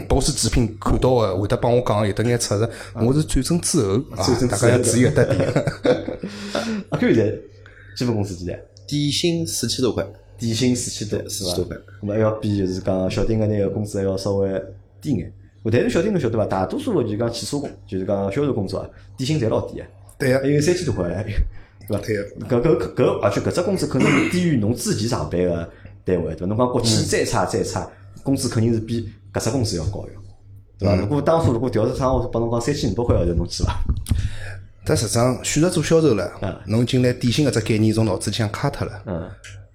[0.09, 2.67] BOSS 直聘看到个，会得帮我讲有得眼出入。
[2.95, 5.47] 我是转正之后啊转正，大家要注意搿搭点。
[6.89, 7.31] 阿 Q 现在
[7.95, 8.59] 基本工资几钿？
[8.87, 10.05] 底薪四千多块，
[10.43, 11.77] 底薪四千多，是伐四千多块？
[12.01, 14.61] 那么还要比就是讲小丁个那个工资还要稍微
[14.99, 15.31] 低眼。
[15.71, 16.45] 但是小丁侬晓得伐？
[16.45, 19.85] 大多数个就是讲汽车工，就是讲销售工作啊，底薪侪老低个，
[20.19, 21.33] 对呀还，有三千多块 嘞，
[21.87, 22.03] 对伐？
[22.03, 25.69] 对个搿搿搿，而且搿只工资肯定是低于侬自己上班个
[26.03, 26.45] 单位，对伐？
[26.47, 27.89] 侬讲国企再差再差，
[28.23, 30.09] 工资肯定是比搿只工资要高个，
[30.77, 30.95] 对伐？
[30.97, 33.73] 如果当初如果调职场，我帮侬讲三千五百块号头，侬去伐？
[34.85, 39.01] 但实际上选择做销售了嗯，侬进来底薪搿只概念从脑子里向卡脱了。
[39.05, 39.29] 嗯，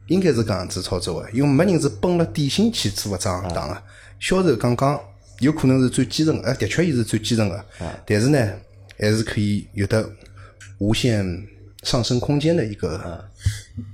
[0.08, 3.76] 应该是搿样子操作个，因为没人是奔了底薪去做搿桩行当个。
[4.18, 4.98] 销售刚刚
[5.38, 7.64] 有可能是最基层个，哎，的确伊是最基层个，
[8.04, 8.50] 但是呢，
[8.98, 10.04] 还是可以有的
[10.78, 11.24] 无限
[11.84, 13.22] 上升空间的一个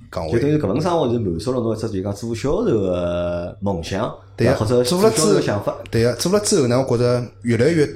[0.08, 0.32] 岗位。
[0.32, 4.54] 就等于搿份生活就满足了侬一只就讲做销售个梦想，对呀？
[4.58, 7.86] 或者做了之后想法，对呀，做了之后呢，我觉着越来越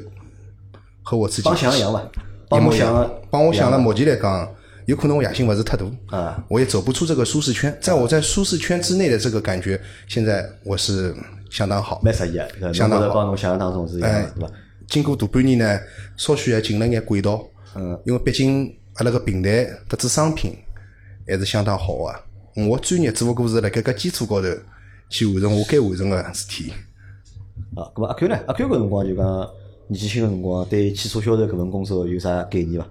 [1.03, 2.03] 和我自己帮想一样伐？
[2.51, 4.49] 帮一模一样侬想个，帮我想了，目前来讲，
[4.89, 5.85] 有可能我野心勿是太大
[6.17, 7.77] 啊，我也走不出这个舒适圈。
[7.79, 11.15] 在我在舒适圈之内的这个感觉，现在我是
[11.51, 12.01] 相当好。
[12.03, 14.55] 蛮适意个，相当好帮侬想象当中是一样哎的，对伐？
[14.87, 15.79] 经过大半年呢，
[16.17, 17.47] 稍许也进了眼轨道。
[17.75, 20.57] 嗯，因为毕竟阿拉个平台特子商品
[21.27, 22.65] 还是相当好个。
[22.67, 24.49] 我专业只不过是辣盖搿基础高头
[25.11, 26.73] 去完成我该完成个事体。
[27.77, 28.39] 啊，咁么阿 Q 呢？
[28.47, 29.51] 阿 Q 搿辰光就讲
[29.89, 32.89] 年纪轻个辰光，对汽车销售搿份工作有啥概念伐？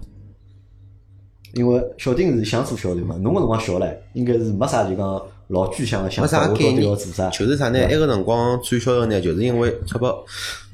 [1.58, 7.78] 因为小丁是想做销售嘛，侬个辰光小唻，应该是没啥就讲老具象个想没法，我到底要做啥？，就是啥呢？
[7.80, 10.10] 埃个辰光转销售呢，就是因为钞票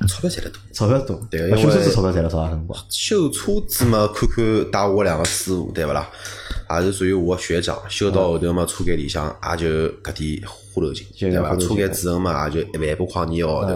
[0.07, 0.61] 钞票赚得多。
[0.73, 2.79] 钞票多，对因为修车子钞票赚了多少辰光？
[2.91, 6.09] 修车子嘛，看看带我两个师傅，对勿啦？
[6.71, 9.67] 也是属于我个学长，修到后头嘛，车间里向也就
[10.03, 11.57] 搿点花头钱，对伐？
[11.57, 13.71] 车间主任嘛，也就一万把块钿个号头，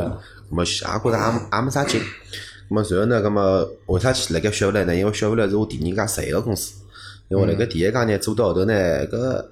[0.50, 2.00] 咁么也觉着也也没啥劲。
[2.00, 4.94] 咁么随后呢，咁么为啥去辣盖雪佛兰呢？
[4.96, 6.74] 因为雪佛兰是我第二家实习个公司，
[7.28, 8.74] 因为辣盖第一家呢做到后头呢，
[9.06, 9.44] 搿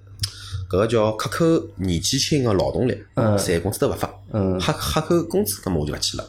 [0.68, 4.58] 搿个叫克扣年纪轻个劳动力，赚工资都勿发，嗯。
[4.60, 6.24] 黑黑扣工资，咁么我就勿去了。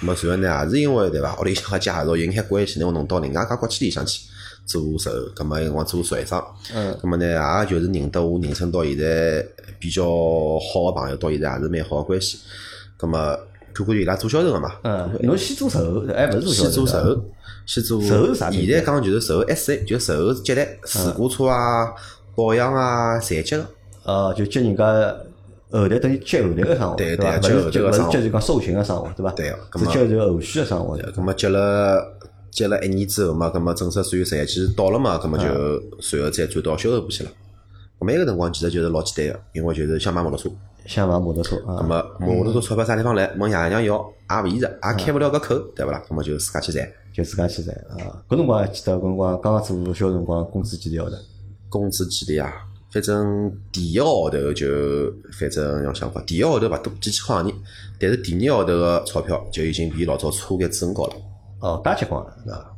[0.00, 4.20] 咁么随后呢，也是因为对伐，屋里向个介绍有眼关系，呢我弄到另外一家国企里向去
[4.64, 6.94] 做售，咁么有辰光做售长，嗯。
[7.02, 9.44] 咁么呢，也就是认得我人生到现在
[9.78, 12.38] 比较好个朋友，到现在也是蛮好个关系。
[12.98, 13.36] 咁么
[13.72, 17.24] 看看伊拉做销售个嘛，嗯，侬先做售后，还勿是做销售
[17.60, 21.92] 后，先做售后啥现在讲就是售后 SA，就售后接待事故车啊、
[22.34, 23.66] 保养啊，侪接个。
[24.02, 24.84] 呃，就接人家
[25.70, 27.38] 后台等于接后台个生活，对伐？
[27.38, 29.30] 对勿是勿是接后台个生活接就讲授权个生活，对伐？
[29.32, 30.98] 对个是么接就后续个生活。
[30.98, 32.02] 咁么接了
[32.50, 37.30] 接了一年之后嘛，咁么正式算实习期到了嘛，咁么就随后再转到销售部去了。
[38.00, 40.50] 咁么埃个辰光其实就是老简单个，因为就是想买摩托车，
[40.86, 43.30] 想买摩托车咁啊，么摩托车钞票啥地方来？
[43.38, 46.02] 问爷娘要也勿现实，也开勿了搿口，对勿啦？
[46.08, 46.88] 那么就自家去赚。
[47.22, 48.22] 就自家去赚啊。
[48.28, 51.16] 搿辰光还记得搿辰光刚刚做销售辰光，工资几钿号头？
[51.68, 52.52] 工资几钿啊？
[52.90, 54.66] 反正第一个号头就
[55.38, 57.54] 反正要想法，第一个号头勿多，几千块洋钿，
[58.00, 61.14] 但是第二个号头个钞票就已经比老早差眼子很高了。
[61.60, 62.69] 哦，大结棍了，对伐？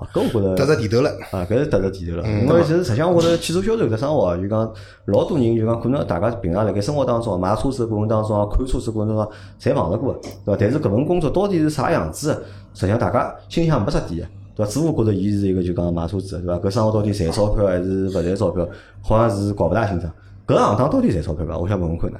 [0.00, 1.10] 啊，搿我觉着得着地头了。
[1.30, 2.26] 啊，搿是踏着地头了。
[2.26, 4.72] 因为其实实际上，我觉着汽车销售搿生活啊，就讲
[5.04, 9.28] 老多人就讲可能大家平常辣盖生活当中啊买车子过程当中啊，看车子过程当中啊
[9.60, 10.56] 侪碰着过的，对伐？
[10.58, 12.34] 但是搿份工作到底是啥样子的，
[12.72, 14.72] 实际上大家心里向没啥底的，对伐？
[14.72, 16.68] 只不过觉着伊是一个就讲买车子的，对伐？
[16.68, 18.66] 搿生活到底赚钞票还是勿赚钞票，
[19.02, 20.10] 好像是搞勿大清爽。
[20.46, 21.58] 搿行当到底赚钞票伐？
[21.58, 22.18] 我想问问看呢，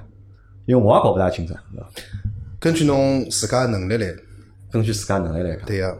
[0.66, 1.86] 因为我也搞勿大清爽，对伐？
[2.60, 4.06] 根据侬自家能力来，
[4.70, 5.96] 根据自家能力来讲，对个。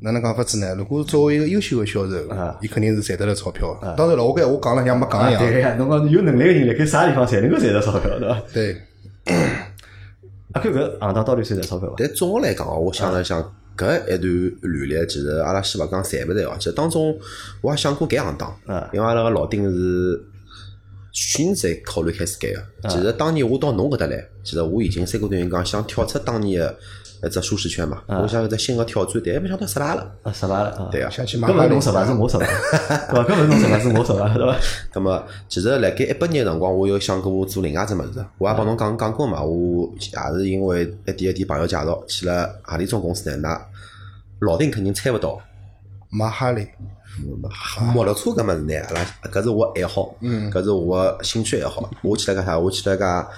[0.00, 0.74] 哪能讲法子呢？
[0.76, 3.94] 如果作为一个优秀的销售啊，伊肯定是赚得了钞票的。
[3.96, 5.42] 当然了，我跟我讲了像没讲一样。
[5.42, 8.42] 对呀，侬讲有能力个人辣盖啥地方才能够赚到钞票，对伐？
[8.52, 8.76] 对，
[10.52, 11.94] 阿 Q 搿行当到底算赚钞票伐？
[11.98, 13.40] 但总个来讲哦，我想了想，
[13.76, 17.16] 搿一段履历，其实阿拉先勿讲赚勿赚哦，其实当中
[17.62, 20.22] 我也想过改行当嗯，因为阿拉个老丁是
[21.12, 22.88] 现在考虑开始改个。
[22.90, 26.76] 其实当年我到侬搿搭来，其实我已经三个多人讲想跳出当年个
[27.22, 30.10] 一只舒适圈嘛，我想有只新个挑战，但没想到失败了。
[30.22, 30.88] 啊，失败了啊！
[30.90, 32.46] 对啊想去买搿勿哈雷是侬失败，是我失败，
[33.10, 33.24] 对伐？
[33.24, 34.56] 搿勿是侬失败，是我失败，对伐？
[34.92, 39.42] 咁么，其实辣盖一八年个辰光，我有想过做另外一只物事，我也帮侬讲讲过嘛。
[39.42, 43.36] 我也是因为一点一点朋友介绍去了何里种公司呢？
[43.36, 45.40] 那老丁肯定猜勿到。
[46.10, 46.68] 马哈雷，
[47.92, 51.90] 摩托车搿物事呢，阿拉搿是我爱好，搿是我兴趣爱好。
[52.02, 52.56] 我去了个啥？
[52.56, 53.28] 我去了家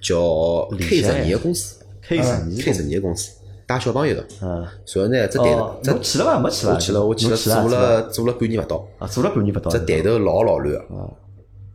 [0.00, 3.30] 叫 K 十二个公司 K 十二，K 十二个公司
[3.66, 4.26] 带小朋友的。
[4.42, 6.40] 嗯，然后呢，这台哦，这侬去了伐？
[6.40, 6.72] 没去伐？
[6.74, 9.70] 我去了，我去了，做啊了做了半年勿到，啊，做了半年勿到。
[9.70, 11.10] 这台头老老乱个，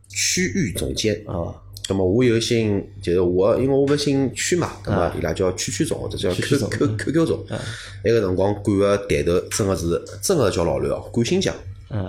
[0.09, 1.15] 区域总监。
[1.25, 1.55] 啊，
[1.89, 7.45] 那么我有姓，就是我，因为我勿姓区嘛，那么伊拉叫区区总或者叫 Q 总 Q Q Q 总。
[8.03, 11.55] 那个辰光管个带头真个是真个叫老乱哦，管新疆、
[11.89, 12.05] 嗯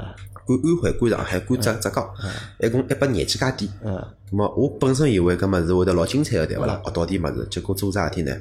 [0.49, 2.11] 管安徽、管上海、管浙浙江，
[2.59, 3.71] 一共一百廿几家店。
[3.85, 6.81] 嗯咁么我本身以为搿物事会得老精彩个，对勿啦？
[6.85, 8.35] 学到点物事，结果做啥事体呢？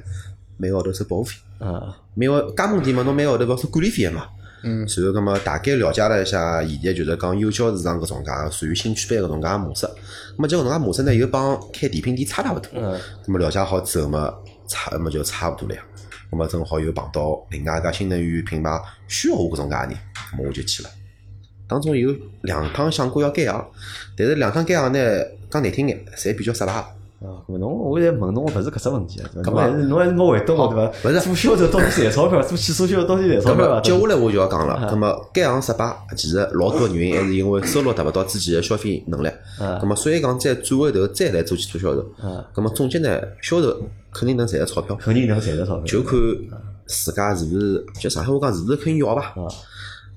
[0.57, 4.27] 每个号头收保护费，嗯每个加盟店嘛，侬每个号头勿要收管理费个嘛。
[4.63, 4.79] 嗯。
[4.79, 9.85] 然后，葛么大概了解了一下现在就是讲幼教市场搿种介属于兴趣班搿种介模式。
[9.85, 9.91] 咁
[10.37, 12.69] 么，结果搿种介模式呢，又帮开甜品店差大勿多。
[12.73, 12.99] 嗯。
[13.25, 14.33] 咁么了解好之后嘛，
[14.67, 15.81] 差咁么就差勿多了呀。
[16.29, 20.89] 咁么正好又碰到另外一家新能源品牌需要我搿种介人，咁么我就去了。
[21.67, 23.65] 当中有两趟想过要改行，
[24.17, 24.99] 但是两趟改行呢，
[25.49, 26.73] 讲难听眼，侪比较失败。
[27.19, 27.41] 啊！
[27.49, 31.09] 咾侬我现在问侬个勿是搿只问题啊，搿么侬还是侬还是没回答我对伐？
[31.09, 33.81] 勿是做销售到底赚钞票，做汽车销售到底赚钞票伐？
[33.81, 39.27] 接下来我就要讲了，咁么改行失败，其实老多原因还是因为收入达勿到自己的消费能力。
[39.59, 43.75] 嗯咁么所以讲再转回头再来做汽车销售，嗯咁么总结呢，销售
[44.13, 45.85] 肯定能赚到钞票，肯定能赚到钞票。
[45.85, 46.19] 就看
[46.85, 49.33] 自家是勿是，就上海话讲是勿是肯要吧。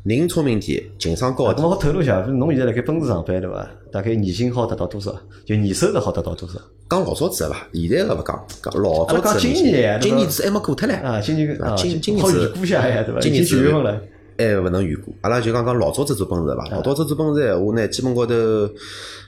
[0.00, 1.68] 啊，人聪明点，情商高咁点。
[1.68, 3.68] 我透露一下，侬现在辣盖奔驰上班对伐？
[3.92, 5.14] 大概年薪好达到多少？
[5.44, 6.54] 就年收入好达到多少？
[6.88, 11.02] 讲老早子个伐，现在个勿讲，讲老早子的今年今年子还没过脱唻。
[11.04, 13.20] 啊，今年啊，今今年好预子估一下呀，对伐？
[13.20, 14.00] 今年子九月份了。
[14.38, 15.14] 还勿能预估。
[15.20, 18.34] 阿拉就讲讲老早子做奔驰伐，老早子做奔驰闲话呢，基本高头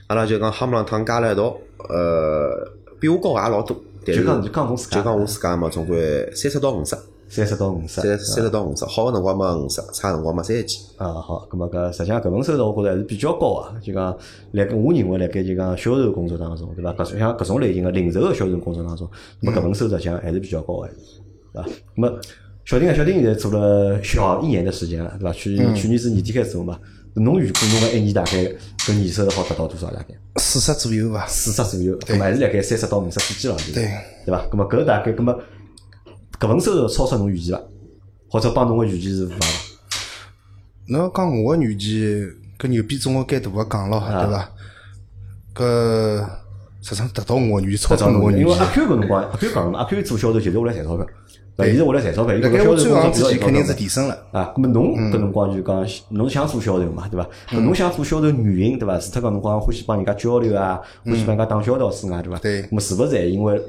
[0.07, 1.55] 阿拉就讲哈姆浪趟加了一道，
[1.87, 2.67] 呃，
[2.99, 3.79] 比我高也老多。
[4.05, 6.93] 就讲就讲我自家就讲我自家嘛，总归三十到五十，
[7.33, 8.01] 三十到五十。
[8.01, 10.77] 三三十到五十，好个辰光嘛五十，差个辰光嘛三十几。
[10.97, 13.73] 啊，好，咁么搿实际上搿份收入我觉着还是比较高啊。
[13.81, 14.15] 就讲，
[14.51, 16.93] 辣盖我认为辣盖就讲销售工作当中，对伐？
[16.93, 19.09] 搿种像搿种类型个零售个销售工作当中，
[19.41, 21.69] 咁么搿份收入实际上还是比较高个，对伐？
[21.95, 22.19] 咁么
[22.65, 25.33] 小丁啊，小丁现在做了小一年的时间了，对伐？
[25.33, 26.79] 去去年是年底开始做嘛。
[27.15, 28.31] 侬预估侬个一年大概
[28.79, 29.87] 搿年收入好达到多少？
[29.91, 31.27] 大概四十左右伐？
[31.27, 33.57] 四十左右，咁么还是辣盖三十到五十之间了，
[34.25, 34.43] 对伐？
[34.51, 35.35] 咁么搿大概，咁么
[36.39, 37.61] 搿份收入超出侬预期伐？
[38.29, 39.47] 或者帮侬个预期是符合伐？
[40.87, 42.27] 侬要讲我个预期，
[42.59, 44.49] 搿牛逼总归该大个讲咯，对伐？
[45.55, 46.25] 搿
[46.81, 48.65] 实际上达到我个预期，超出我个预期因为阿。
[48.65, 51.05] Q 搿辰光，阿 Q 讲阿 Q 做销售就是为了赚钞票，
[51.55, 51.71] 对伐？
[51.71, 54.17] 伊是为了赚钞票，伊搿销售工作转行之前，比较有肯定是提升了。
[54.31, 57.29] 啊，咾么侬搿辰光就讲，侬想做销售嘛，对伐？
[57.49, 58.97] 搿侬想做销售原因，对伐？
[58.97, 62.39] 除脱搿辰光欢喜帮人家交流啊，欢喜帮人家打交道之外，对伐？
[62.39, 63.61] 对咾么是勿是还因为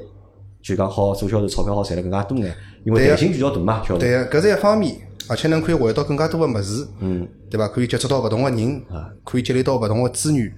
[0.65, 2.51] 就讲好做销售，钞票好赚得更加多眼？
[2.83, 3.83] 因为弹性比较大嘛。
[3.99, 4.97] 对个，搿是一方面，
[5.29, 7.67] 而且能可以学到更加多个物事，嗯，对伐？
[7.67, 8.81] 可以接触到勿同个人，
[9.23, 10.51] 可以积累到勿同个资源。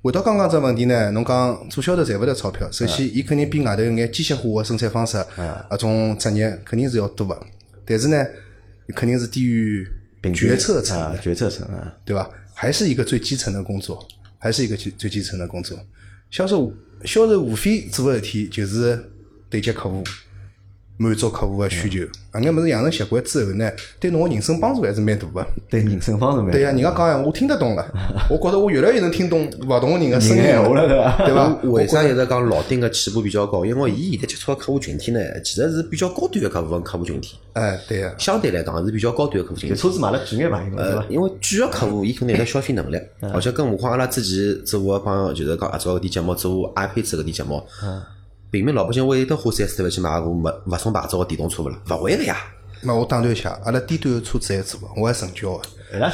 [0.00, 7.38] 回到刚刚只问题呢，侬讲做销售赚勿着钞票，首先伊肯定比外头有眼机械化个生产方式，啊种职业肯定是要多个，
[7.84, 8.16] 但是呢，
[8.96, 9.86] 肯定是低于
[10.34, 12.26] 决策层啊，，决策层啊，对伐？
[12.54, 14.02] 还是一个最基层的工作，
[14.38, 15.78] 还是一个最最基层的工作。
[16.30, 16.72] 销售
[17.04, 19.02] 销售无非做个事体就是
[19.50, 20.02] 对接客户，
[20.96, 22.06] 满足客户个需求。
[22.30, 25.44] 啊，眼物事养成习惯之后呢，对侬个人生帮助还是蛮大个。
[25.68, 27.84] 对人生方面，对呀，人家讲闲话我听得懂了，
[28.30, 31.48] 我觉着我越来越能听懂勿同个人个声音人闲话了对伐对伐？
[31.64, 33.64] 为啥一直讲老丁个起步比较高？
[33.64, 39.74] 因为伊现在接触个客户群体呢，其实是比较高端个客户客户群体，哎，对呀，相对来讲是比较高端个客户群体。
[39.74, 41.06] 车子买了贵眼嘛，对呃伐，？
[41.08, 43.00] 因为贵个客户，伊肯定有得消费能力，
[43.34, 47.60] 而且更何况阿拉之前做个帮就是讲合作搿点节目，做 iPad 搿点节目，
[48.50, 51.78] 平民老百姓会得花三四万去买部勿勿送牌照个电动车勿啦？
[51.90, 52.36] 勿会个呀。
[52.82, 55.64] 那我打断一下，阿拉低端个车子还做个，我还成交个。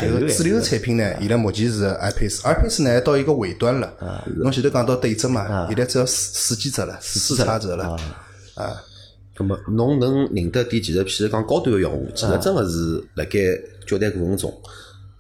[0.01, 3.93] 就是主流产品呢，现在目前是 iPace，iPace 呢到一个尾端了。
[4.37, 7.97] 侬前头讲到对折嘛，现在只要四四几折了，四叉折了。
[8.55, 8.75] 啊，
[9.37, 13.39] 咁么侬能认得点，其实譬如讲高端个用户，其实真个是辣盖
[13.87, 14.61] 交谈过程中，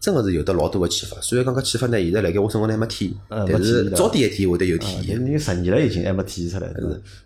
[0.06, 1.20] 真个是有得老多个启发。
[1.20, 5.20] 虽然讲搿启发呢，现在辣盖我身高头还没体但是早点一天会得有体验。
[5.20, 6.72] 已经十年了，已经还没体现出来。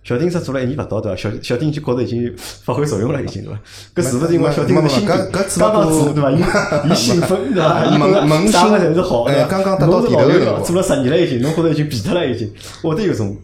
[0.02, 1.16] 小丁只做了一年勿到，对伐？
[1.16, 3.60] 小小丁就觉着已经发挥作用了，已经对伐？
[3.94, 6.30] 搿是勿是因为小丁没没是新搿搿只刚刚不过做对伐？
[6.88, 7.84] 伊伊兴奋对伐？
[7.84, 12.50] 伊萌萌啥个新侪是好的哎，刚刚达到侬是老牛了，地头的辰光做了十年了已经，侬觉着已经变脱了已经，
[12.82, 13.36] 会得有种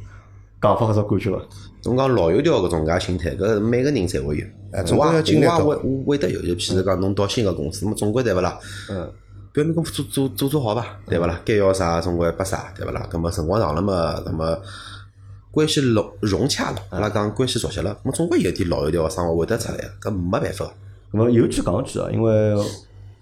[0.63, 1.43] 讲法搿种感觉伐？
[1.85, 4.45] 侬讲老油条搿种介心态，搿每个人侪会有。
[4.73, 8.59] 哎总归要经历到我也会我会得有，就譬如讲侬到新个公司，那么总归对勿啦？
[8.91, 9.09] 嗯，
[9.57, 10.85] 表面功夫做做做做好伐？
[11.07, 11.41] 对勿啦？
[11.43, 13.07] 该要啥总归拨啥，对勿啦？
[13.11, 14.61] 葛末辰光长了嘛，葛末
[15.51, 20.67] 关系融融洽了，阿拉讲关系熟悉了，葛末总归有点老油条个生活会得出来个，搿没办法。
[21.11, 22.55] 咁么有句讲句啊，因为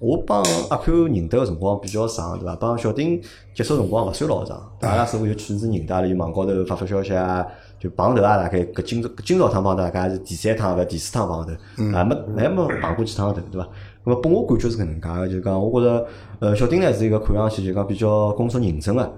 [0.00, 2.56] 我帮阿 Q 认得个辰光比较长，对伐？
[2.56, 3.22] 帮小丁
[3.54, 7.46] 接触辰光勿算老长，阿拉似乎就确实是认得，阿拉就网高头发发消息啊，
[7.78, 13.68] 就碰头啊，大概搿今朝今朝趟碰头，大概是第三趟勿第四趟碰头，啊没还没碰过几趟头，对伐？
[14.04, 16.06] 咁么拨我感觉是搿能介个，就是讲我觉着，
[16.38, 19.12] 呃，小丁呢是一个看上去就讲比较工作认真个，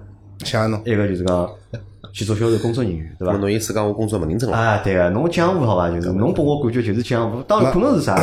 [0.45, 0.81] 像侬。
[0.85, 1.49] 一个就是讲
[2.17, 3.41] 去做销售工作人员，对伐葛末？
[3.47, 4.57] 侬意思讲我工作勿认真了？
[4.57, 5.87] 啊，对个，侬江湖好伐？
[5.91, 8.15] 就是侬拨我感觉就是江湖，当然可能是啥，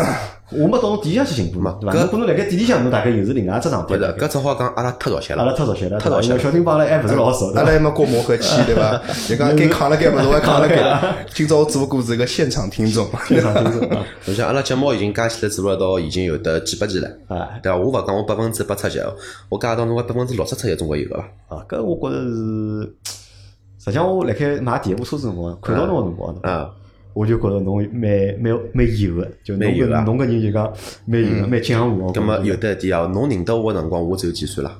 [0.50, 1.96] 我没到侬店里向去寻过嘛，对伐？
[1.96, 4.04] 搿侬可能辣盖店里向侬大概又是另外一只状态勿是，。
[4.18, 5.44] 搿只好讲阿拉太熟悉了。
[5.44, 9.00] 阿拉太熟悉了，太熟悉了小丁帮阿拉还勿是老熟，阿拉还没过磨合期， 对伐？
[9.28, 11.00] 就讲该扛了该物事我还扛了该。
[11.32, 14.04] 今朝我只不过是一个现场听众，非常清楚啊。
[14.26, 17.78] 侬想阿拉节目已经加起来做了到已经有得几百期了，啊对伐？
[17.78, 18.98] 我勿讲我百分之八出席，
[19.48, 21.56] 我加到侬个百分之六十出席总归有个伐？
[21.56, 22.94] 啊，搿我觉着是，
[23.84, 26.70] 实际上我辣盖买第一部车子辰光，看到侬个辰光，啊，
[27.12, 30.72] 我就觉着侬蛮蛮蛮有个，就侬蛮有啊搿侬搿人就讲
[31.04, 32.06] 蛮有个，蛮江湖。
[32.06, 34.72] 我觉着葛末有得一点啊，侬认得我个辰光，我只有几岁了？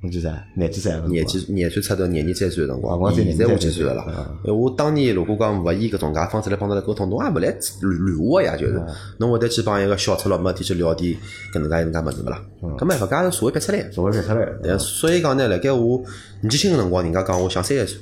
[0.00, 0.30] 侬几岁？
[0.54, 1.02] 廿几岁啊？
[1.08, 4.30] 廿几廿岁出头，廿二三岁个辰啊光，现在我廿几岁了啦啊？
[4.44, 7.48] 呃我当年如果讲勿以搿种介方式来帮侬来沟通，侬也勿来
[7.80, 8.80] 乱我个呀，就是
[9.18, 11.16] 侬会得去帮一个小赤佬没事体去聊点
[11.52, 12.40] 搿能介搿能介物事勿啦？
[12.78, 13.92] 搿没办法，搿是社会逼出来的。
[13.92, 14.52] 稍微别出来了。
[14.62, 16.00] 对，所以讲呢，辣盖我
[16.42, 17.98] 年纪轻个辰光，人家讲我像三十岁，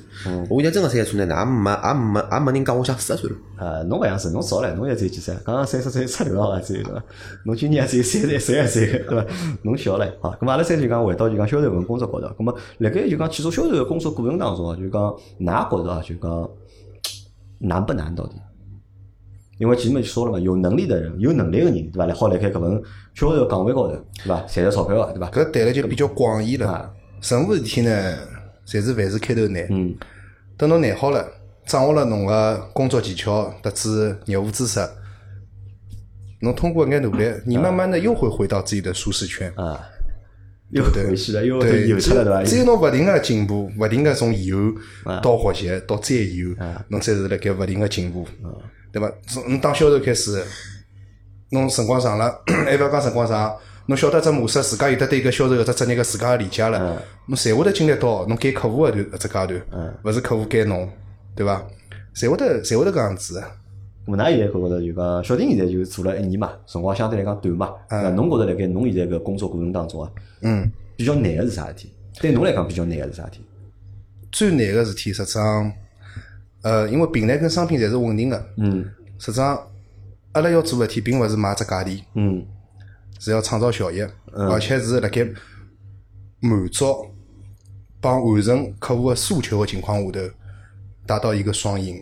[0.49, 3.35] 我现在真个三十岁呢，也没也没也没人讲我像四十岁了。
[3.57, 5.35] 啊，侬勿像是，侬早唻，侬现在只有几岁？
[5.43, 7.03] 刚刚三十岁出头啊，只有对伐？
[7.43, 9.25] 侬今年也只有三十三十岁，对伐？
[9.63, 15.01] 侬小唻，好，咁么阿拉再就讲回到就讲销售搿份工作高头，咁么辣盖就讲汽车销售个工作过程当中啊，就讲
[15.39, 16.49] 㑚觉着啊，就讲
[17.57, 18.35] 难不难到底？
[19.59, 22.05] 因为前面就说了嘛，有能力的人，有能力个人，对伐？
[22.05, 22.79] 来好辣盖搿份
[23.15, 24.39] 销售岗位高头，对伐？
[24.41, 25.31] 赚着钞票个，对伐？
[25.31, 26.93] 搿谈了就比较广义啊了。
[27.27, 28.13] 任何事体呢，
[28.67, 29.65] 侪是万事开头难。
[29.71, 29.95] 嗯，
[30.55, 31.25] 等侬难好了，
[31.65, 34.79] 掌握了侬个工作技巧，得知业务知识，
[36.41, 39.51] 侬通过一眼努力，你慢慢的又会回到自己的舒适圈。
[39.55, 39.81] 啊，
[40.69, 42.43] 又对回去了，又对，有出来，对伐？
[42.43, 44.59] 只有侬勿停个进步，勿停个从以后
[45.05, 45.19] 啊。
[45.21, 46.55] 到学习到再以后，
[46.89, 48.51] 侬才是辣盖勿停个进步，啊。
[48.91, 49.11] 对伐？
[49.27, 50.43] 从侬当销售开始，
[51.51, 56.69] 侬辰光长了，还勿要讲辰光长，侬晓得只模式，自家有得对搿销售搿只职业个自家个理解啊。
[56.69, 59.61] 了，侬侪会得经历到侬该客户个段搿只阶段，
[60.03, 60.89] 勿是客户该侬，
[61.35, 61.65] 对伐？
[62.13, 63.41] 侪会得侪会得搿样子
[64.07, 64.17] 个。
[64.17, 67.73] 咁㑚现在觉着就讲，小丁现在就做了一年嘛，辰光相对来讲短嘛。
[67.89, 71.91] 那侬觉着辣盖侬现在搿工作过程当中啊，嗯，比较难个是啥事体？
[72.19, 73.41] 对侬来讲比较难个是啥事体？
[74.31, 75.71] 最难个事体，实际上，
[76.61, 78.85] 呃，因为平台跟商品侪是稳定个，嗯
[79.19, 79.59] 实际上，
[80.31, 82.45] 阿拉要做个事体，并勿是卖只价钿，嗯
[83.19, 85.27] 是要创造效益，而且是辣盖
[86.39, 86.85] 满足
[87.99, 90.19] 帮完成客户个诉求个情况下头，
[91.05, 91.99] 达到一个双赢。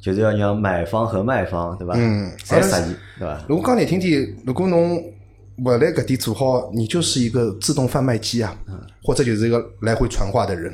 [0.00, 1.94] 就是要让买方和卖方对伐？
[1.96, 3.44] 嗯侪适宜对伐？
[3.48, 4.96] 如果讲难听点，如果侬
[5.58, 8.56] 勿来搿点做好，你就是一个自动贩卖机啊，
[9.02, 10.72] 或者就是一个来回传话的人，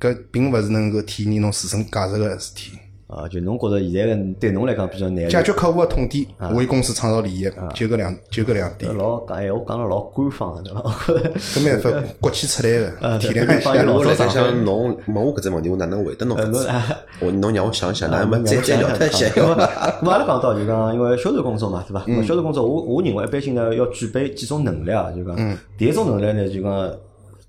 [0.00, 2.72] 搿并勿是能够体现侬自身价值个事体。
[3.08, 10.82] 啊，就侬觉着现在个对侬来讲比较难，解决客户的痛点，啊为公司创造利益，就搿两就搿两点，老讲闲话讲了老官方的，对伐？
[11.56, 16.36] 搿没办法国企出来 啊个，体谅一下方老早我来想侬问我搿只问题，我哪能回答侬？
[17.20, 19.26] 我侬让我想想，啊那么再再聊脱一下。
[19.28, 22.04] 咁么阿拉讲到就讲，因为销售工作嘛，对伐？
[22.22, 25.34] 销售工作，我我认为一般性呢要具备几种能力啊，就讲
[25.78, 26.90] 第一种能力呢，就讲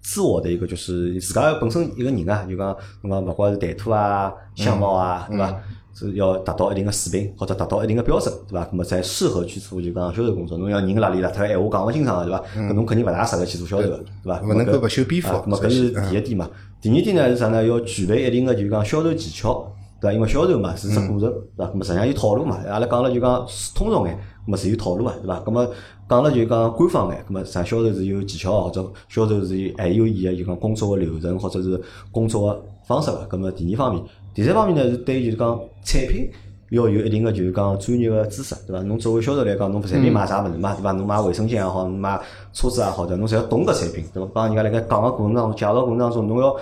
[0.01, 5.61] 自我的一个就是自家本身一个人啊，就讲侬讲勿管是谈吐啊、相貌啊，对伐？
[5.91, 8.65] 是要达到一定的水平或者达到一定的标准，对伐？
[8.71, 10.57] 那么才适合去做就讲销售工作。
[10.57, 12.45] 侬要人邋里邋遢，闲话讲勿清爽个，对伐？
[12.55, 14.41] 搿侬肯定勿大适合去做销售个，对伐？
[14.41, 16.49] 勿能够勿修边幅啊咁么搿是第一点嘛。
[16.79, 17.65] 第二点呢是啥呢？
[17.65, 20.13] 要具备一定个就讲销售技巧，对伐？
[20.13, 21.65] 因为销售嘛是只过程，对伐？
[21.65, 22.59] 咁么实际上有套路嘛。
[22.69, 24.17] 阿拉讲了就讲通俗眼，
[24.49, 25.39] 咁么是有套路个，对伐？
[25.45, 25.69] 咁么
[26.09, 31.79] 讲了就讲官方眼，咁么啥销售是有技巧或者销售是有还有伊个就讲工作个流程或者是
[32.11, 33.27] 工作个方式个。
[33.29, 36.27] 咁么第二方面，第三方面呢是对就是讲产品。
[36.71, 38.83] 要有一定个就是讲专业个知识，对伐？
[38.83, 40.91] 侬作为销售来讲，侬产品卖啥物事嘛，对伐？
[40.91, 42.21] 侬卖卫生间也好，侬卖
[42.53, 43.17] 车子也好，对？
[43.17, 44.29] 侬侪要懂搿产品，对伐？
[44.31, 46.55] 帮人家辣盖讲个过程当中，介绍过程当中，侬要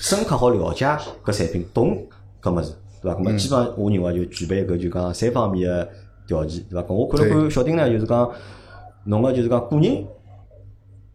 [0.00, 0.84] 深刻好了解
[1.24, 1.96] 搿产品，懂
[2.42, 3.20] 搿物事，对伐？
[3.20, 5.88] 搿么基本上我认为就具备搿就讲三方面个
[6.32, 6.88] 条件，对伐？
[6.88, 8.30] 搿我看了看小丁呢，就是讲
[9.04, 10.04] 侬个就是讲个人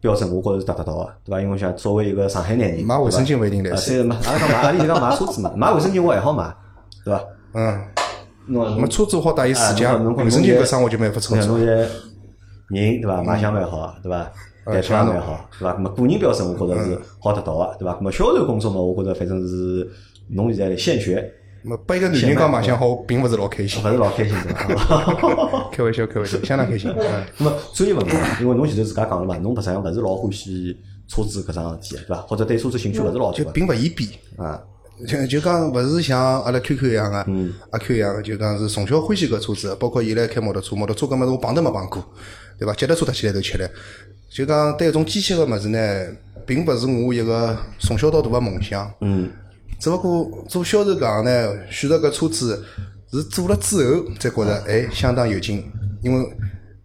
[0.00, 1.40] 标准，我觉着是达得到个，对伐？
[1.40, 6.54] 因为像作为一个上海男人，买卫生巾勿一定来呃，塞三嘛，阿拉讲买，阿里就讲买车子嘛，买卫生巾我还好买，
[7.04, 7.24] 对伐？
[7.54, 7.80] 嗯，
[8.46, 11.58] 侬那么车子好带伊自驾，卫生巾搿生活就没法操作侬。
[11.58, 13.22] 现人对伐？
[13.22, 14.30] 卖相蛮好，对伐？
[14.66, 15.74] 谈吐也蛮好，对伐？
[15.74, 17.94] 咁么个人标准我觉着是好达到个，对伐？
[17.94, 19.90] 咁么销售工作嘛，我觉着反正是
[20.28, 23.88] 侬现在现学，那么拨一个男人讲卖相好，并勿是老开心勿。
[23.88, 25.68] 是老开心对伐？
[25.72, 26.90] 开玩笑，开玩笑，相当开心。
[26.96, 30.76] 嗯咁么专业问题嘛，因为侬前头自家讲了嘛，侬实际上勿是老欢喜
[31.08, 32.22] 车子搿桩事体，对伐？
[32.22, 34.10] 或者对车子兴趣勿是老大就并勿嫌比。
[34.36, 34.60] 啊。
[35.06, 42.04] 就就讲勿是像阿拉 QQ 一样个，嗯阿 Q 一样个，就讲是从小欢喜搿车子，包括伊来开摩托车，摩托车搿物事我碰都没碰过，
[42.58, 42.72] 对伐？
[42.74, 43.64] 脚踏车踏起来都吃力。
[44.28, 45.78] 就讲对搿种机械个物事呢，
[46.44, 48.92] 并勿是我一个从小到大个梦想。
[49.00, 49.30] 嗯，
[49.78, 52.64] 只勿过做销售搿行呢，选择搿车子
[53.12, 55.64] 是做了之后才觉着哎相当有劲，
[56.02, 56.36] 因为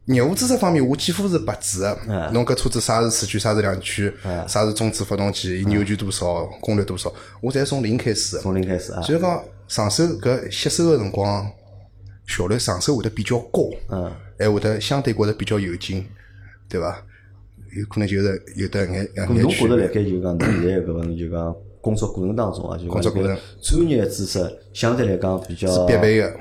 [0.06, 1.80] 业务知识方面我几乎是白纸。
[1.80, 1.98] 个。
[2.34, 4.14] 侬搿车子啥是四驱，啥是两驱，
[4.48, 8.36] 啥是中置发动机，伊扭矩多少，功率多少，我侪从零开始。
[8.36, 8.42] 个。
[8.42, 11.50] 从零开始啊，所以讲上手搿吸收个辰光
[12.28, 16.06] 效率上手会得比较高，嗯，还会得相对觉着比较有劲，
[16.70, 17.04] 对伐？
[17.78, 19.88] 有可能就是有的眼咁眼区侬觉着辣别。
[19.88, 26.34] 盖就讲侬现在搿份就讲工作过程当中啊，就讲工作过程专业知识相对来讲比较是必备个，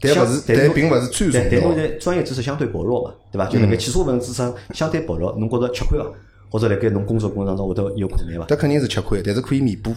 [0.00, 3.46] 但相勿是，但并勿是最重但但侬在专业知识相对薄弱嘛，对伐？
[3.46, 6.04] 就辣盖汽车份知识相对薄弱，侬觉着吃亏伐？
[6.50, 8.46] 或者辣盖侬工作过程当中会得有困难伐？
[8.46, 9.94] 这肯定是吃亏，但是可以弥补，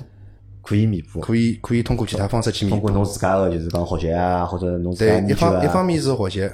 [0.62, 2.78] 可以弥补，可以可以通过其他方式去弥补。
[2.78, 6.50] 通过侬自家个就是讲学习啊，或者侬自家对，一方一方面是学习，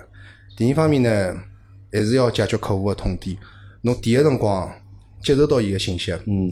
[0.58, 1.36] 第二方面呢，
[1.92, 3.38] 还是要解决客户个痛点。
[3.82, 4.72] 侬第一辰光
[5.24, 6.50] 接收到伊个信息，嗯，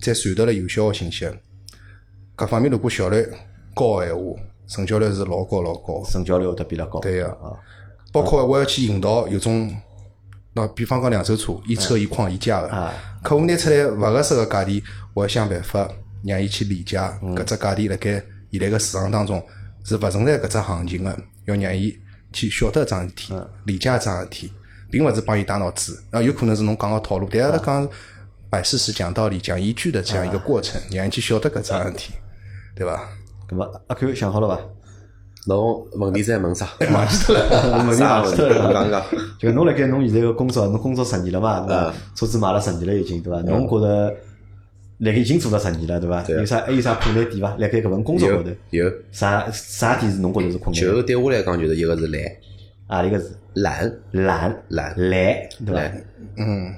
[0.00, 1.26] 再传达了有效个信息，
[2.34, 3.26] 各方面如果效率
[3.74, 6.02] 高个闲话，成交率是老高老高。
[6.02, 6.10] 的。
[6.10, 7.00] 成交率会得比较高。
[7.00, 7.56] 对个啊，
[8.12, 9.74] 包括我要去引导有种，
[10.52, 12.68] 那比方讲两手车，一车一况一价个。
[12.68, 14.82] 啊，客户拿出来勿合适个价钿，
[15.14, 15.88] 我要想办法
[16.24, 19.42] 让伊去理解搿只价钿辣盖现在个市场当中
[19.84, 21.98] 是勿存在搿只行情个，要让伊
[22.32, 23.34] 去晓得搿桩事体，
[23.64, 24.52] 理解搿桩事体，
[24.96, 27.86] 并勿是帮伊打脑子，啊，有可能是侬讲个套路，但阿拉讲
[28.48, 32.14] 摆事实、讲道理、讲依据的这样一个过程，让伊去晓得搿桩事体，
[32.74, 33.06] 对伐？
[33.46, 34.58] 咁么阿 Q 想好了伐？
[35.48, 36.66] 侬问题再问啥？
[36.90, 37.84] 忘记脱了。
[37.86, 38.02] 问题？
[38.02, 39.02] 忘记脱了 侬讲讲。
[39.38, 41.94] 就侬辣盖侬现在个工作，侬工作十年了嘛，对伐嗯？
[42.14, 43.40] 车子买了十年了已经，对伐？
[43.42, 44.14] 侬觉着
[44.98, 46.24] 辣盖已经做了十年了，对伐？
[46.28, 47.50] 有啥还有啥困难点伐？
[47.58, 50.80] 辣盖搿份工作高头，有，啥啥点是侬觉着是困难？
[50.82, 52.22] 就对我来讲，就是一个是懒，
[52.86, 55.92] 啊，一个字懒懒懒懒，对伐？
[56.36, 56.72] 嗯，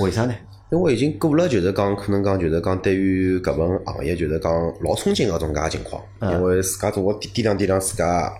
[0.00, 0.34] 为啥呢？
[0.70, 8.32] 因为我已经过了，就是讲，可能讲，就是讲，对于搿份行业，就是讲老憧憬搿种介情况，嗯因为自家总归掂掂量掂量自家，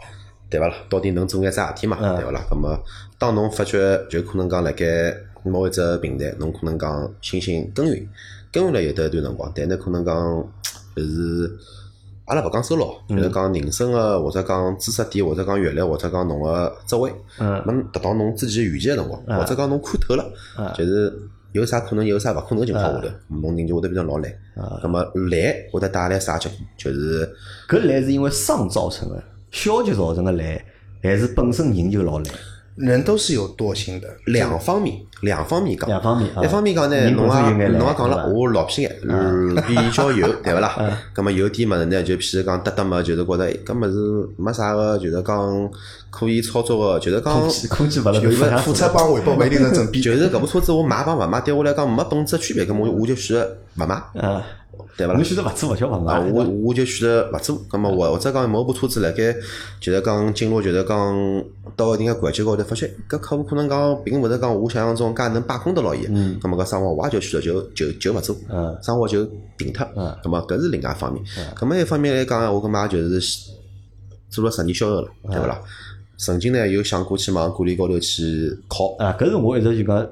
[0.49, 0.75] 对伐啦？
[0.89, 1.99] 到底能做眼啥事体嘛？
[2.01, 2.43] 嗯对伐啦？
[2.49, 2.83] 葛么，
[3.19, 4.87] 当侬发觉，就可能讲，辣盖
[5.43, 8.09] 某一只平台，侬可能讲辛辛耕耘，
[8.51, 10.49] 耕耘了有得一段辰光，但呢，可能讲
[10.97, 11.59] 就是。
[12.27, 13.17] 阿拉勿讲收入，嗯。
[13.17, 17.63] 就是讲人生个，或者讲知识点，或者讲阅历，或者讲侬个职位，嗯。
[17.67, 20.25] 能达到侬自己预期个辰光，或者讲侬看透了，
[20.59, 20.73] 嗯。
[20.75, 21.13] 就是
[21.53, 24.33] 有啥可能有啥勿可能个情况下头，侬人就会得变成老懒。
[24.83, 26.59] 那么懒会得带来啥结果？
[26.77, 27.29] 就是
[27.69, 30.61] 搿懒是因为伤造成的，消极造成的懒，
[31.03, 32.27] 还是本身人就老懒？
[32.77, 36.43] 人都是有惰性的，两方面，两方面讲，两方面啊。
[36.43, 40.75] 一方面讲呢，侬也本身有眼懒侬啊讲了，我老皮眼，嗯，比较油， 对勿啦？
[41.15, 45.71] 咁么有点物事呢，就譬如讲得得么，就是觉着哎搿物事没啥个，就是讲
[46.11, 50.01] 可以操作个，就是讲空气空气勿了就是付出帮回报勿一定成正比。
[50.03, 54.43] 就是搿部车子我买帮勿买，对我来讲没本质区别，咁么我就选择勿买，啊，
[54.97, 55.25] 对伐啦侬？
[55.25, 59.35] 选择勿做勿叫勿啊，买，我我就选择勿做，咁么或或者讲某部车子辣盖，
[59.81, 61.45] 就是讲进入就是讲
[61.77, 66.07] 到一定个环节高头，发现搿客户可能讲并勿是讲我想象中介能把控得牢伊，
[66.41, 69.25] 咁么搿生活我也就选择就就就勿做嗯，生活就
[69.57, 70.15] 停脱，嗯。
[70.23, 71.25] 咁么搿是另外一方面，
[71.57, 73.21] 咁么一方面来讲，我搿嘛就是
[74.31, 75.61] 做了十年销售了，对勿啦？
[76.19, 80.07] 曾经呢有想过去往管理高头去考，啊，搿是我一直就讲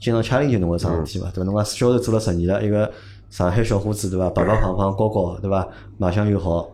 [0.00, 1.44] 经常掐领就侬个桩事嗯体嘛，对伐？
[1.44, 2.88] 侬讲销售做了十年了，一个
[3.30, 4.30] 上海小伙子对伐？
[4.30, 5.66] 白白胖胖高高对伐？
[5.96, 6.68] 卖相又好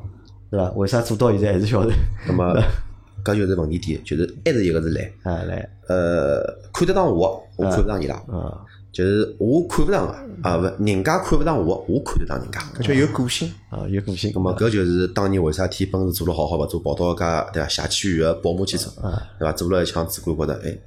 [0.51, 0.71] 对伐？
[0.73, 1.91] 为啥做到现在还是销售？
[2.29, 2.55] 咁么
[3.25, 5.05] 搿就是问题点，就是还是一个是懒。
[5.23, 6.43] 啊，懒呃，
[6.75, 8.61] 看得上我，我看不上伊拉，啊，
[8.93, 10.13] 就是我看不上个
[10.47, 12.61] 啊，勿，人家看不上我，我看得上人家。
[12.79, 14.39] 搿叫有个性，啊，有个性咁。
[14.39, 18.91] 么搿就是当年为啥天奔驰做了好好勿做，跑到一家对伐下汽宇个宝马汽车，
[19.39, 19.53] 对伐？
[19.53, 20.79] 做了一枪主管觉得，哎，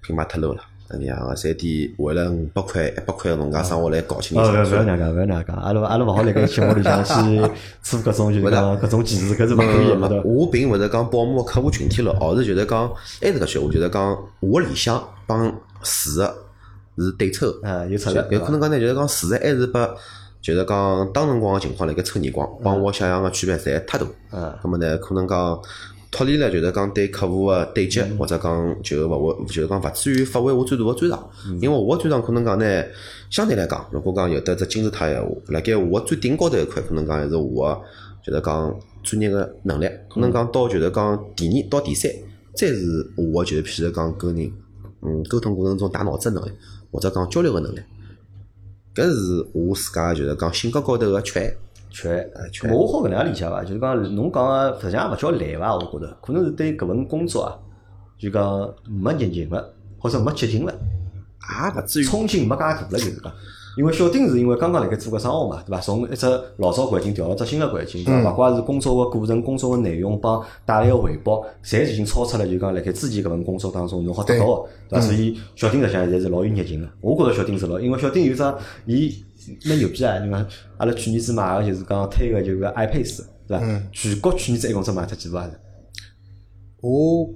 [0.00, 0.62] 品牌太 low 了。
[0.92, 4.84] 那娘个，三点为了五百块、一百块个农家生活来搞清哦，勿要。
[4.84, 7.40] 那样讲，勿要那个，阿拉阿拉勿好辣盖节目里向去
[7.82, 10.22] 做搿种就是讲搿种歧视，搿是勿可以个？
[10.22, 12.88] 我并勿是讲宝马个客户群体了，而是就是讲
[13.20, 15.46] 还是搿句话，就是讲我理想帮
[15.82, 16.30] 事实
[16.98, 17.68] 是对抽的。
[17.68, 19.88] 啊，有出入，有可能讲呢，就是讲事实还是把，
[20.40, 24.06] 就是讲当辰光个情况辣盖抽耳光，帮我想象个区别实在太大。
[24.32, 25.58] 嗯咁么呢，可能讲
[26.12, 31.30] 脱离了就是讲对客户个对接，或者讲就勿会，就是讲勿至于发挥我最大个专长。
[31.58, 32.84] 因为我个专长可能讲呢，
[33.30, 37.80] 相对来讲，如果讲有得只金字塔闲话，辣盖我最顶高头一块，可能讲还是我个
[38.22, 39.88] 就是讲专业个能力。
[40.10, 42.12] 可能讲到就是讲第二到第三，
[42.54, 44.52] 再是我个就是譬如讲跟人
[45.00, 46.50] 嗯沟通过程中打脑子能力，
[46.90, 47.80] 或者讲交流个能力。
[48.94, 51.56] 搿是我自家就是讲性格高头个缺
[51.92, 52.30] 陷。
[52.52, 53.62] 缺缺我好搿能样理解伐？
[53.62, 55.74] 就是讲侬讲个实际上勿叫懒伐？
[55.76, 57.58] 我觉着可能是对搿份工作啊，
[58.18, 63.32] 就讲没热情了，或者没激情了，也勿至于冲劲没介大了，就是讲。
[63.74, 65.80] 因为小丁是因为刚刚辣盖做个生活嘛，对伐？
[65.80, 66.26] 从一只
[66.58, 68.30] 老早环境调到只新个环境，对伐？
[68.30, 75.06] 勿怪是工作个过程、工作个内容帮带来个回报，侪已经超出了就讲辣盖之前搿份工作当中侬好得到个，对伐？
[75.06, 76.88] 所以小丁实际上现在是老有热情个。
[77.00, 79.24] 我觉着小丁是老，因为小丁有只伊
[79.64, 80.18] 蛮牛逼啊！
[80.18, 83.82] 你看阿拉去年子买个就是讲推个就个 iPace，对伐？
[83.92, 85.50] 全国去年子一共只卖脱几部啊？
[86.80, 87.28] 我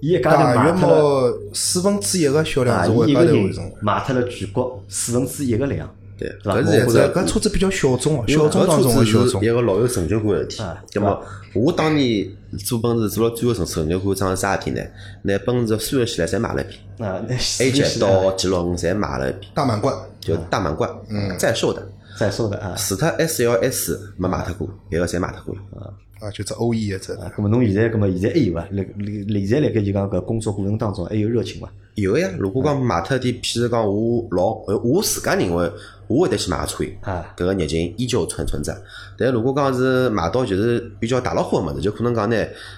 [0.00, 1.38] 伊一家头卖脱了。
[1.54, 3.72] 四分之一个销量伊一个人。
[3.80, 6.60] 卖脱了全国四分之一个量，对对伐？
[6.60, 9.42] 搿是一只我觉着搿车子比较小众哦，小众当中的小众。
[9.44, 10.82] 一个老有成就感个事体啊。
[10.94, 11.22] 那么
[11.54, 12.28] 我当年
[12.64, 14.82] 做奔驰做了最有成成就感桩是啥事体呢？
[15.22, 21.86] 拿奔驰所有系列侪买了一遍啊，那，A 级到 G 六五侪买了一遍，大满贯，就大满贯，嗯在售的，
[22.18, 25.92] 在售的啊，除脱 S L S 没买脱过，别个侪买脱过了。
[26.18, 27.12] 啊，就只 O E 一只。
[27.12, 28.66] 啊，咁么侬现在咁么现在还有伐？
[28.70, 31.70] 辣辣现在辣盖就讲搿工作过程当中还有热情伐？
[31.94, 35.70] 有个呀，如果讲买脱点，譬如讲我老，呃我自家认为
[36.08, 38.76] 我会得去买个车，啊搿个热情依旧存存在。
[39.18, 42.36] 但如果讲是买到就是比较大老虎个物事，就可能讲呢，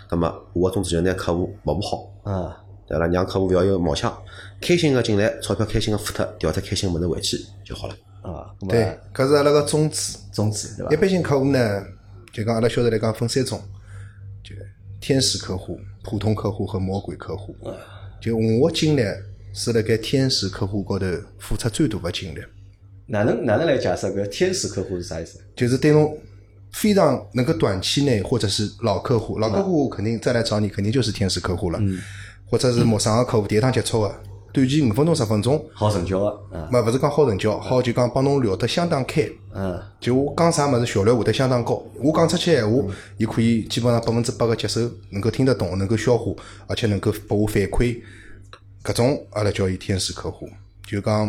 [0.09, 2.57] 葛么我个宗旨就拿客户服务好，啊，
[2.87, 3.07] 对伐？
[3.07, 4.17] 让客户勿要有毛腔，
[4.61, 7.95] 开心个进来，钞票开心个付脱，调只开心个物事回去就好了。
[8.23, 10.19] 啊，对，搿是阿拉个宗旨。
[10.33, 10.93] 宗旨对伐？
[10.93, 11.83] 一般性客户呢，
[12.33, 13.61] 就讲阿拉销售来讲分三种，
[14.43, 14.55] 就
[15.01, 17.55] 天使客户、普通客户和魔鬼客户。
[18.21, 19.03] 就我精力
[19.53, 21.07] 是辣盖天使客户高头
[21.39, 22.41] 付出最大个精力，
[23.09, 25.41] 哪能哪能来解释搿天使客户是啥意思？
[25.57, 26.17] 就是对侬
[26.71, 31.81] 非常能够短期内或者是老客户，老客户肯定再来找你，肯定就是天使客户了，
[32.47, 34.15] 或者是陌生个客户，第一趟接触个，
[34.53, 36.27] 短期五分钟十分钟，好成交个
[36.59, 39.27] 啊，嘛勿是讲好成交，好就讲帮侬聊得相当开。
[39.55, 42.85] 嗯，就我讲啥物事效率会得相当高，我讲出去闲话，
[43.17, 44.81] 伊可以基本上百分之百个接受，
[45.11, 46.33] 能够听得懂，能够消化，
[46.67, 47.99] 而且能够拨我反馈，
[48.85, 50.49] 搿种阿拉叫伊天使客户，
[50.87, 51.29] 就讲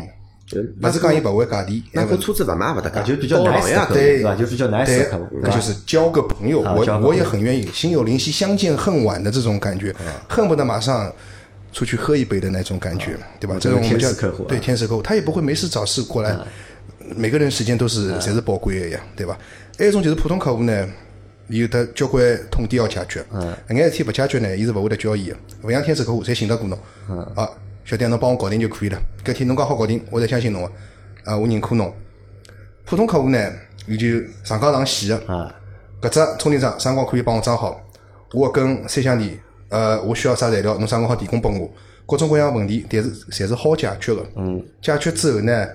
[0.82, 4.36] 勿是讲伊勿会价钿，那个车子勿买勿得啊介，就比较包 nice 的对对伐？
[4.36, 5.06] 就比较 nice
[5.42, 9.96] 那就是交个朋友，我我也很愿意，心有灵犀，相见恨晚的这种感觉，
[10.28, 11.12] 恨不得马上
[11.72, 13.58] 出去喝一杯的那种感觉，对吧？
[13.60, 14.12] 这种我们叫
[14.48, 16.36] 对天使客户，他也不会没事找事过来，
[17.16, 19.38] 每个人时间都是侪是宝贵的呀，对吧？
[19.78, 20.88] 还有一种就是普通客户呢。
[21.52, 23.26] 有得交关痛点要解决，
[23.68, 26.78] 搿眼事体勿解决呢，伊是勿会得交易的，勿像天使客户，侪信得过侬。
[27.36, 27.50] 啊，
[27.86, 30.72] 小弟侬帮我搞定就可以了，搿天侬讲好搞定，我才相信侬个，
[31.24, 31.92] 啊，我认可侬。
[32.86, 33.52] 普通客户呢，
[33.88, 34.08] 伊就
[34.44, 35.56] 上纲上线个，啊，
[36.02, 37.80] 搿只充电桩啥辰光可以帮我装好？
[38.34, 41.72] 我跟三兄弟呃，我需要啥材料，侬啥辰光好提供拨我，
[42.06, 44.26] 各种各样问题，但是侪是好解决个。
[44.36, 45.68] 嗯，解决之后呢，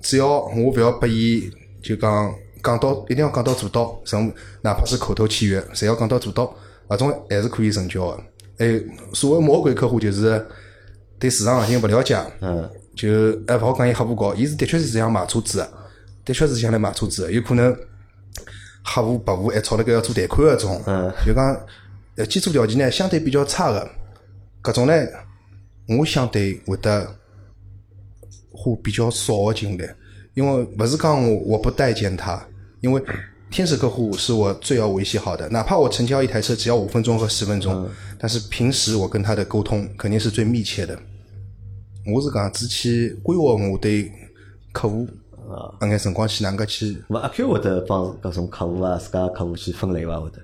[0.00, 1.50] 只要我勿要拨伊
[1.82, 4.32] 就讲讲到，一定要讲到做到，甚
[4.62, 6.54] 哪怕是口头契约，侪要讲到做到，
[6.88, 8.20] 搿种还是可以成交个。
[8.58, 8.80] 还有
[9.12, 10.44] 所谓魔鬼客户就是
[11.18, 13.08] 对市场行情勿了解，嗯，就
[13.46, 15.72] 还勿好讲伊黑户搞，伊是的确是想买车子个，
[16.24, 17.76] 的确是想来买车子个，有可能
[18.84, 21.60] 客户白户还炒了个要做贷款个种，嗯，就讲
[22.16, 23.90] 呃基础条件呢相对比较差个，
[24.62, 24.94] 搿种呢，
[25.98, 27.06] 我相对会得
[28.52, 29.82] 花比较少个精力，
[30.34, 32.40] 因为勿是讲我我不待见他，
[32.80, 33.02] 因为
[33.50, 37.88] 天使客户是我最要维系好的，哪怕我成交一台车只要五分钟和十分钟，
[38.18, 40.98] 但是平时我跟他的沟通肯定是最密切的。
[42.14, 44.10] 我是讲只去规划我对
[44.72, 45.06] 客户
[45.50, 50.20] 啊，搿眼辰光去哪能介去咁阿 Q 会得帮搿种客户啊，自家客户去分类伐？
[50.20, 50.38] 会得？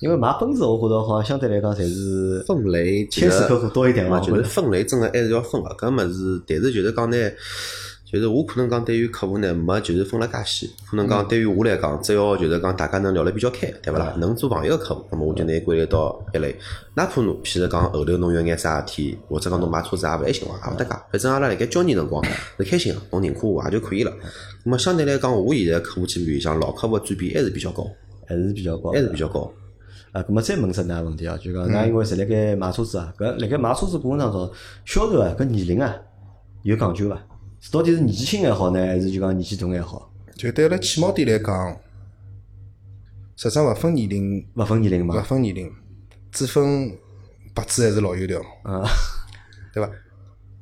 [0.00, 5.68] 因为买奔驰，我觉着好像相对来讲侪是分类天使客户多一点嘛啊，就是分类真的还是要分个。
[5.70, 7.16] 搿物事，但是就是讲呢，
[8.10, 10.70] 就是我可能讲对于客户呢，没就是分了介细。
[10.90, 14.14] 可能讲对于我来讲，只要就是讲大家能聊得比较开，对勿啦？
[14.18, 16.56] 能做朋友个客户，那么我就拿伊归类到一类。
[16.94, 20.90] 哪怕侬譬如讲后头侬有眼啥事体，或者讲侬买车子也勿开心个，也勿搭界。
[21.12, 22.24] 反正阿拉辣盖交易辰光
[22.56, 24.12] 是开心个，侬认可我也就可以了。
[24.64, 27.86] 那么相对来讲，我现在客户基本里向老客户个占比还是比较高，
[28.26, 29.52] 还是比较高，还是比较高。
[30.12, 34.50] 啊，咁么再问只哪问题啊，就讲㑚因为侪辣盖买车子啊，搿辣盖买车子过程当中，
[34.86, 35.94] 销售啊搿年龄啊
[36.62, 37.20] 有讲究伐？
[37.60, 40.10] 是到底是年纪轻还好呢，还是就讲年纪大还好？
[40.36, 41.76] 就对阿拉起毛点来讲，
[43.36, 45.20] 实际上勿分年龄，勿分年龄勿嘛？
[45.22, 45.72] 分年龄，
[46.30, 46.96] 只分
[47.54, 48.88] 白纸还是老油条，啊，
[49.74, 49.90] 对伐？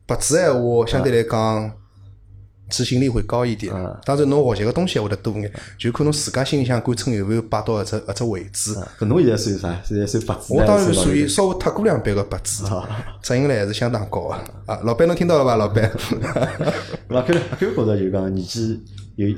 [0.06, 1.72] 白纸闲话相对来讲，
[2.68, 3.96] 执行力会高一点嗯。
[4.04, 8.74] 当然，侬学习个东西会得多眼，就看侬自家心里向杆秤有没有摆到搿只搿只位置。
[8.98, 9.82] 搿侬现在算啥？
[9.84, 10.60] 现在算白纸呢？
[10.60, 12.88] 我当然属于稍微脱过两班个白纸啊，
[13.22, 14.34] 执行力还是相当高个。
[14.72, 15.56] 啊，老板侬听到了伐？
[15.56, 15.84] 老板，
[17.08, 18.82] 阿 Q 阿 Q 觉着就讲年纪
[19.16, 19.28] 有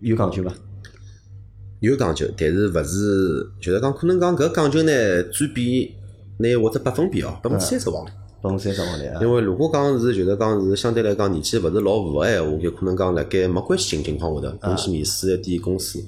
[0.00, 0.52] 有讲究伐？
[1.80, 4.92] 有讲究，但是勿是，就是讲可能讲搿讲究呢，
[5.24, 5.94] 占比
[6.38, 8.10] 拿或者百分比哦，百分之三十往里。
[8.40, 9.20] 百分之三十往里啊？
[9.20, 15.98] 因为如果讲是就是讲是相对来讲年纪勿是老大个闲话，就可能讲辣盖没关系性情况下头，侬去面试一点公司，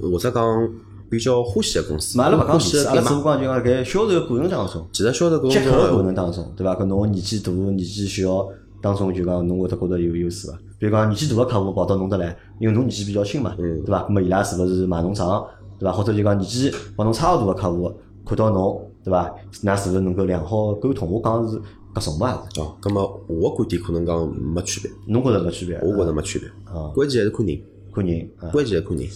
[0.00, 0.68] 或者讲
[1.10, 3.02] 比较欢喜个公司，嘛，阿拉勿讲面试，阿拉。
[3.02, 6.74] 只不过讲就讲搿销售过程当中，其实销售过接客个过程当中，对伐？
[6.74, 8.48] 搿侬年纪大、年纪小
[8.80, 10.58] 当中，就讲侬会得觉着有优势伐？
[10.78, 14.02] 比如讲年纪大个客户跑到侬搭来，因为侬年纪比较轻嘛，嗯对伐？
[14.04, 15.44] 咾么伊拉是勿是买侬账，
[15.78, 15.92] 对伐？
[15.92, 17.92] 或者就讲年纪帮侬差勿多个客户
[18.24, 19.32] 看到侬，对伐？
[19.62, 21.08] 㑚是勿是能够良好地沟通？
[21.08, 21.56] 我讲是
[21.94, 25.78] 搿种嘛，哦，葛末我个观点可能讲没区别，侬觉着没区别？
[25.78, 27.62] 我觉着没区别，啊，关键还是看人，
[27.94, 29.08] 看人啊，关键还看人。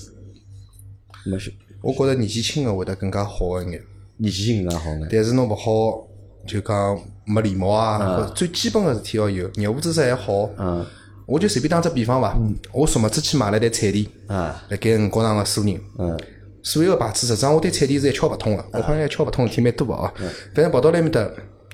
[1.27, 3.83] 没事我觉着年纪轻个会得更加好一眼。
[4.19, 5.09] 年纪轻更加好眼。
[5.11, 6.07] 但是侬勿好
[6.47, 10.49] 就讲没礼貌啊，最基本个事体要有，业务知识还好。
[10.57, 10.87] 嗯
[11.27, 12.37] 我就随便打只比方伐，
[12.73, 16.19] 我昨末子去买了一台彩电，啊辣盖五角场个苏宁，嗯
[16.63, 20.13] 所有个牌子实际上我对彩电是一窍勿通个，我好像一窍勿通事体蛮多个哦。
[20.55, 21.21] 反正跑到埃面搭，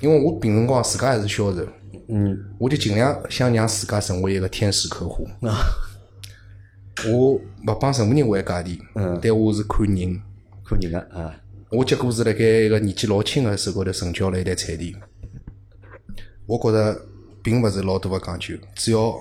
[0.00, 1.66] 因为我平辰光自家还是销售，
[2.08, 5.26] 嗯我就尽量想让自家成为一个天使客户。
[5.42, 5.58] 啊
[7.08, 7.40] 我勿
[7.80, 10.22] 帮任何人还价钿，嗯但我是看人。
[10.64, 11.34] 看人个啊
[11.68, 14.94] 我结果是辣盖一个年纪老轻个手高头成交了一台彩电。
[16.46, 16.96] 我觉着
[17.42, 19.14] 并勿是老大个讲究，只要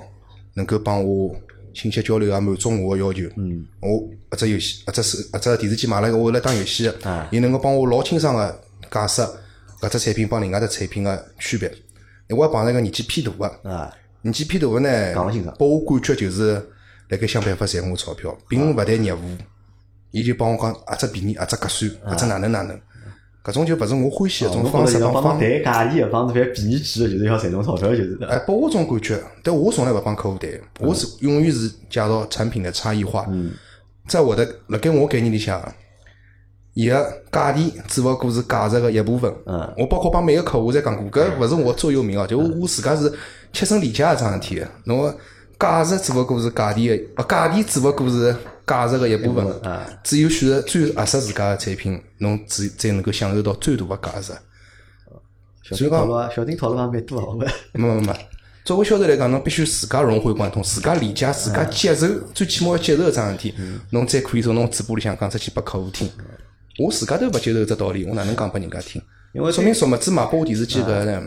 [0.53, 1.35] 能够帮我
[1.75, 3.21] 信息交流也满足我个要求。
[3.35, 9.21] 嗯，我一只游戏，一只手，一只电视机买了个，我来打游戏个啊，伊能够帮我老清爽个解释
[9.81, 11.71] 搿只产品帮另外只产品个区别。
[12.29, 13.93] 我还碰着一个年纪偏大个，啊。
[14.21, 16.53] 年纪偏大个呢拨我感觉就是
[17.09, 19.19] 辣盖想办法赚我钞票，并勿谈业务。
[20.11, 22.79] 伊就帮我讲，啊只便宜，啊只合算，啊只哪能哪能，
[23.45, 25.39] 搿种就勿是我欢喜个种方式帮侬。
[25.39, 28.27] 谈价钿个，帮侬谈便宜几个，就是要赚侬钞票，就是的。
[28.27, 33.27] 哎，拨我种感觉，但我从来勿帮客户谈，我是永远是介绍产品的差异化。
[34.07, 35.61] 在我的辣盖我概念里向，
[36.73, 36.95] 伊个
[37.31, 39.31] 价钿只勿过是价值个一部分。
[39.45, 43.13] 嗯我包括帮每个客户侪讲过，搿勿是我座右铭哦，就我我自家是
[43.53, 44.67] 切身理解搿桩事体个。
[44.85, 45.15] 侬个
[45.59, 48.35] 价值只勿过是价钿个，呃，价钿只勿过是
[48.65, 49.45] 价值个一部分。
[49.61, 54.33] 啊只有选择最合适自家个产品，侬只才能够享受到最大个价值。
[55.63, 58.13] 小丁讨论啊，小丁讨论也蛮多啊，没没没，
[58.63, 63.55] 作为销售来讲，侬必须自家融会贯通，自家理解，自家接受，最起码要接受搿桩事体，
[63.89, 66.07] 侬才可以从侬嘴巴里向讲出去拨客户听。
[66.77, 69.01] 我自家都勿接受这道理，我哪能讲拨人家听？
[69.33, 71.23] 因为说明什么子买拨我电视机搿呢，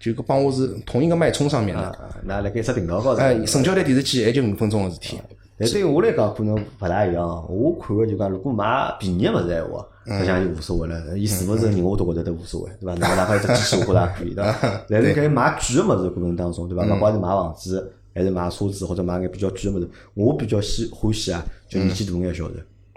[0.00, 1.82] 就帮我是同一个脉冲上面的。
[1.82, 3.20] 啊，那辣盖一只频道高头。
[3.20, 5.20] 哎，成交台电视机也就五分钟个事体。
[5.58, 7.26] 但对于我来讲，可能勿大一样。
[7.48, 11.16] 我看个就讲，如果买便宜个物事闲话，实际上就无所谓了。
[11.16, 12.94] 伊是勿是人我都觉得都无所谓，对伐？
[12.94, 14.84] 哪哪怕一只机器我觉着也可以，对伐？
[14.88, 16.84] 但是搿买贵个物事过程当中，对伐？
[16.84, 22.54] 勿管是买房子还是买车子或者买眼比较贵个物事，我比较喜欢喜啊，就年纪大眼销售。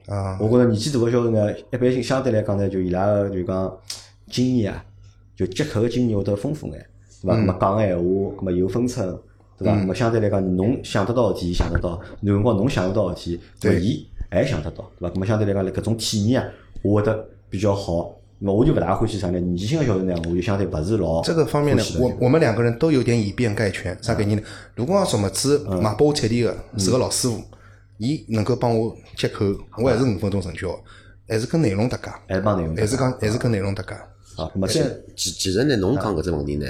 [0.07, 3.77] 啊，我觉着年纪大个销售呢，一般性相对来讲呢，就伊拉个就讲
[4.29, 4.83] 经验啊，
[5.35, 6.85] 就接客个经验会得丰富眼，
[7.21, 7.37] 对伐？
[7.37, 8.03] 那么讲个闲话，
[8.37, 9.17] 那么有分寸，
[9.57, 9.75] 对伐？
[9.75, 15.11] 那么相对来讲，侬想得到个事体，伊想得到；有辰光侬想得到个事体，伊还想得到，对伐？
[15.13, 16.49] 那么相对来讲，搿种体验啊，
[16.81, 18.15] 我会得比较好。
[18.37, 19.39] 那么我就勿大欢喜啥呢？
[19.39, 23.97] 年纪轻个销售呢，我就相对勿是老这个方面呢我我们两个人都有点以偏概全。
[24.03, 24.43] 啥概念呢？
[24.75, 27.41] 如果讲什么子买拨我菜钿个是个老师傅，
[27.97, 29.45] 伊能够帮我接口，
[29.77, 30.77] 我还是五分钟成交，
[31.29, 33.93] 还是跟内容搭界，还是帮内容搭界还是讲还是跟内容搭界。
[34.35, 34.51] 啊。
[34.53, 34.83] 那么其
[35.15, 36.67] 其实呢，侬讲搿只问题呢，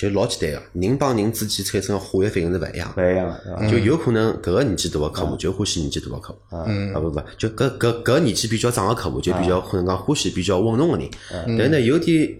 [0.00, 3.02] 就老简单个，人帮人之间产生个化学反应是勿一样的。
[3.02, 11.10] 勿一样个，就有可能搿个年纪大个客户就欢喜年纪大个客户，啊不不，就搿搿搿个年纪比较长个客户就比较可能讲欢喜比较稳重个人，
[11.58, 12.34] 但是呢有点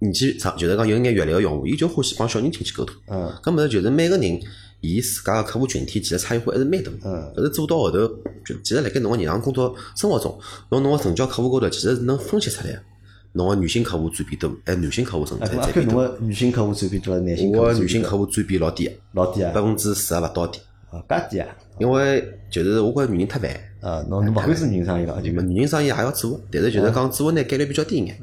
[0.00, 2.94] 年纪长，就是讲有眼阅历个用户，伊就欢喜帮小人进去沟通。
[3.08, 4.40] 嗯，搿么就是每个人
[4.82, 6.90] 伊自家个客户群体其实差异化还是蛮大。
[7.02, 7.98] 嗯，但是做到后头，
[8.44, 10.38] 就其实辣盖侬个日常工作生活中，
[10.68, 12.82] 侬侬个成交客户高头其实是能分析出来的。
[13.36, 15.94] 侬个女性客户占比多，还是男性客户占哎，占搿搿侬？
[15.94, 18.00] 个女性客户占比多还是男性客户我个女占比多？
[18.00, 20.64] 性客户占比老低的，老低啊百，分之四十勿到点。
[20.90, 28.18] 啊，介低啊，因为就是我觉着女人太烦，啊，侬侬勿欢喜女人生意了，就就女人生意也要做，但是就是讲做呢概率比较低眼。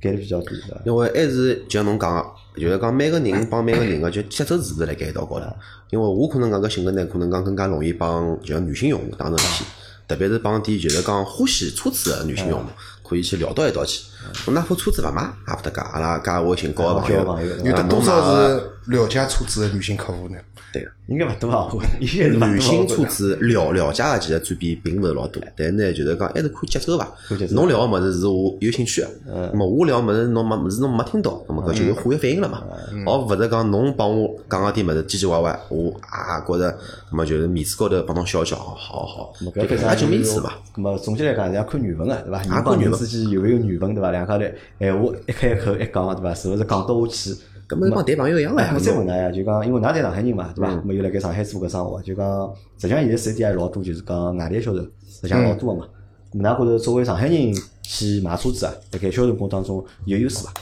[0.00, 0.48] 概率比较低？
[0.84, 5.46] 因为还是就像侬讲个，就是讲每个人帮每个人个就节奏是勿是辣盖一道高头。
[5.90, 9.68] 因为我可能讲个性格呢，可能讲更加容易帮就像女性用户打成一片，
[10.08, 12.66] 特别是帮点就是讲欢喜车子个女性用户，
[13.02, 14.02] 可以去聊到一道去。
[14.46, 20.36] 侬哪怕车子勿买也勿搭界，阿拉加微信交个朋友有的多少是了解车子的女性客户呢？
[20.72, 20.90] 对个。
[21.08, 27.46] 应该勿多啊，我应该是勿多啊男性车子了了解个其实占比并勿是老多，但是呢，就是讲还是看节奏伐看节。
[27.46, 29.08] 奏侬聊个物事是我有兴趣个，
[29.52, 32.62] 那么我聊个物事侬没是侬没听到，那么搿就有化学反应了嘛。
[33.06, 36.78] 而勿是讲侬帮我讲个点物事唧唧歪歪，我也觉着，
[37.10, 40.52] 那么就是面子高头帮侬笑笑，好好好，搿也就面子嘛。。
[40.74, 42.38] 咁么总结来讲，是要看缘分个，对伐？
[42.42, 44.10] 人帮人之间有没有缘分，对伐？
[44.10, 44.44] 两家头
[44.78, 46.34] 闲话一开口一讲，对伐？
[46.34, 47.36] 是勿是讲得下去？
[47.72, 48.80] 搿么帮谈朋友一样个哎，呀我。
[48.80, 50.70] 再问㑚呀，就讲因为㑚侪上海人嘛，对伐？
[50.72, 55.88] 嗯咁么又辣盖上海做搿生活，就讲实际上现在四 S 店也老多，就是讲外地销售，实际上老多个嘛。
[56.32, 60.52] 咁㑚觉着作为上海人去买车子啊，辣盖销售过程当中有优势伐？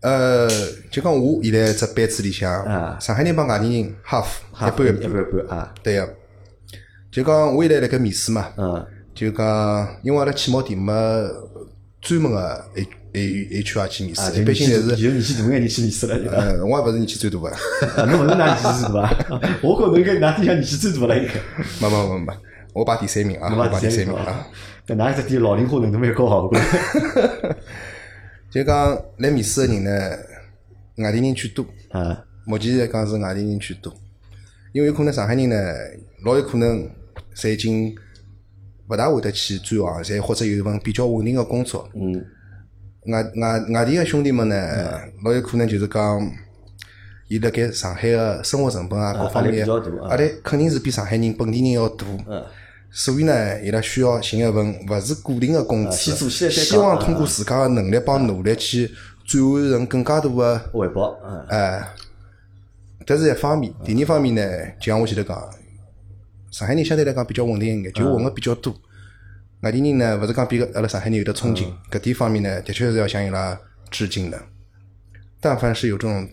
[0.00, 0.48] 呃，
[0.90, 5.22] 就讲我现在只班子里向啊，上海人帮外地人 half 哈一半一一半半。
[5.22, 6.14] 一半啊，对个，
[7.10, 10.92] 就讲我现在辣盖面试嘛，嗯就讲因为阿拉汽贸店没
[12.00, 12.64] 专门个
[13.14, 16.36] H H HR 去面啊，试，一般性侪是，就年纪大眼人去面试了，对伐？
[16.36, 17.48] 呃，我也勿是年纪最大个，
[18.18, 19.38] 勿是 拿年纪最大伐？
[19.62, 21.34] 我觉着侬应该拿底下年纪最大了，应该。
[21.80, 22.32] 没没没没，
[22.72, 24.46] 我排第三名啊，侬我排第三名啊。
[24.86, 27.56] 搿哪一只店老龄化程度蛮高哦，我觉着。
[28.50, 29.90] 就讲来面试个人呢，
[30.98, 33.92] 外地人居多，啊，目前来讲是外地人居多，
[34.72, 35.56] 因为有可能上海人呢，
[36.24, 36.88] 老有可能
[37.34, 37.94] 侪已经
[38.88, 41.88] 勿大会得去转行，侪或者有一份比较稳定个工作。
[41.94, 42.24] 嗯，
[43.06, 44.56] 外外外地个兄弟们呢，
[45.24, 46.32] 老有可能就是讲，
[47.28, 49.66] 伊辣盖上海个生活成本啊各方面
[50.08, 52.06] 压力肯定是比上海人本地人要大。
[52.28, 52.42] 嗯。
[52.96, 58.88] 所以呢，伊拉需要寻一份勿是固定个工资，希望通过自家个能力帮努力去
[59.26, 61.88] 转换成更加大个回报，嗯，哎，
[63.04, 63.74] 这是一方面。
[63.84, 64.42] 第二方面呢，
[64.78, 65.50] 就像我前头讲，
[66.52, 68.72] 上海人相对来讲比较稳定一眼，就混个比较多。
[69.64, 73.58] 外地人呢，勿是讲比阿拉上海人有得憧憬，搿点方面呢，的确是要向伊拉
[73.90, 74.38] 致敬的。
[75.40, 76.28] 但凡是有这种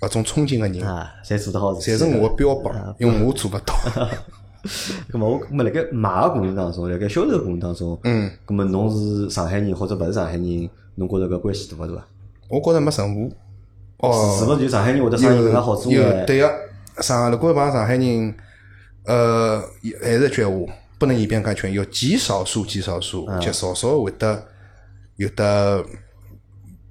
[0.00, 1.72] 搿种憧憬个人，啊，侪做得好。
[1.74, 3.74] 侪是我个标榜，因为我做勿到。
[5.12, 12.06] 咁么我，咁么辣盖买个过程当中，辣盖销售过程当中，嗯，咁么侬是上海人或者勿是上海人，侬觉着搿关系大勿大啊？
[12.48, 14.08] 我觉着没任何。
[14.08, 16.02] 哦，是勿是就上海人会得生意更加好做有？
[16.26, 16.50] 对个，
[17.02, 18.34] 上如果帮上海人，
[19.04, 19.62] 呃，
[20.02, 20.72] 还是一句闲话，
[21.04, 24.42] 不能以偏概全，有极少数、极少数，极少数会得
[25.16, 25.84] 有的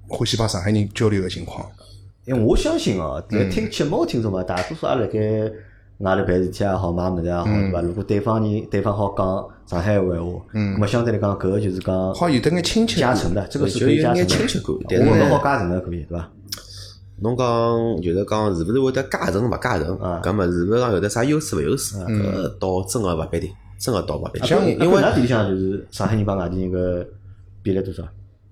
[0.06, 1.68] 欢喜帮上海人交流个情况。
[2.24, 5.18] 因为我相信哦，来听节目个听众嘛，大多数也辣盖
[5.98, 7.80] 外头办事体也好，买物事也好，对伐？
[7.80, 9.26] 如果对方人对方好讲
[9.66, 14.26] 上海话闲话，嗯，咁么相对来讲，搿个就是讲好有得眼亲切感，加成的，这个是可以加成的。
[14.26, 16.30] 亲切感我但是呢觉着好加成的可以，对伐？
[17.18, 17.46] 侬讲
[18.00, 19.98] 就是讲是勿是会得加成勿加成？
[19.98, 21.96] 啊咁么是勿是讲有得啥优势勿优势？
[21.96, 23.50] 搿倒真个勿必定，
[23.84, 24.48] 真个倒勿必定。
[24.48, 27.06] 像因为里向就是上海人帮外地人个
[27.62, 28.02] 比例多少？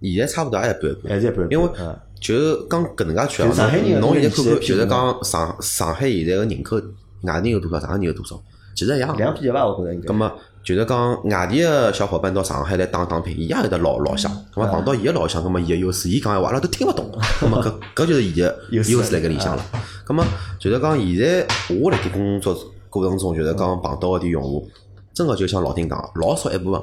[0.03, 1.13] 现在差勿多也一半一半。
[1.13, 1.47] 还是一半？
[1.51, 6.77] 因为嗯就讲搿能介句就是上海人啊，侬现在看看，这个就是讲上上海现在个人口，
[7.23, 8.41] 外地人有多少，上海人有多少，
[8.77, 9.17] 其实一样。
[9.17, 9.67] 两比一伐？
[9.67, 10.09] 我觉着应该。
[10.09, 17.11] 咁么就是讲外地个小伙伴到上海来打打拼，伊也有得老老乡，咁么碰到伊个老乡，咁么伊个优势，伊讲闲话阿拉都听勿懂，
[17.41, 17.73] 咁么搿
[18.05, 19.65] 搿就是伊个优势辣盖里向了。
[20.07, 20.25] 咁么
[20.61, 22.57] 就是讲现在我辣盖工作
[22.89, 24.69] 过程中，就是讲碰到个点用户，
[25.15, 26.81] 真个就像老丁讲，老少一部分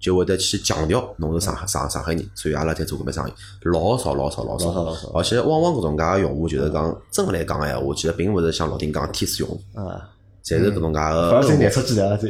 [0.00, 3.32] 就会得去强调侬是上海上上海人，所以阿拉在做搿笔生意，
[3.64, 4.70] 老少老少老少，
[5.14, 9.48] 而且往往搿种介个用户，就是讲真个来讲个闲话，其实并勿是像老丁讲天使用。
[9.48, 9.60] 户。
[9.74, 10.10] 啊，
[10.42, 11.40] 侪是搿种介个，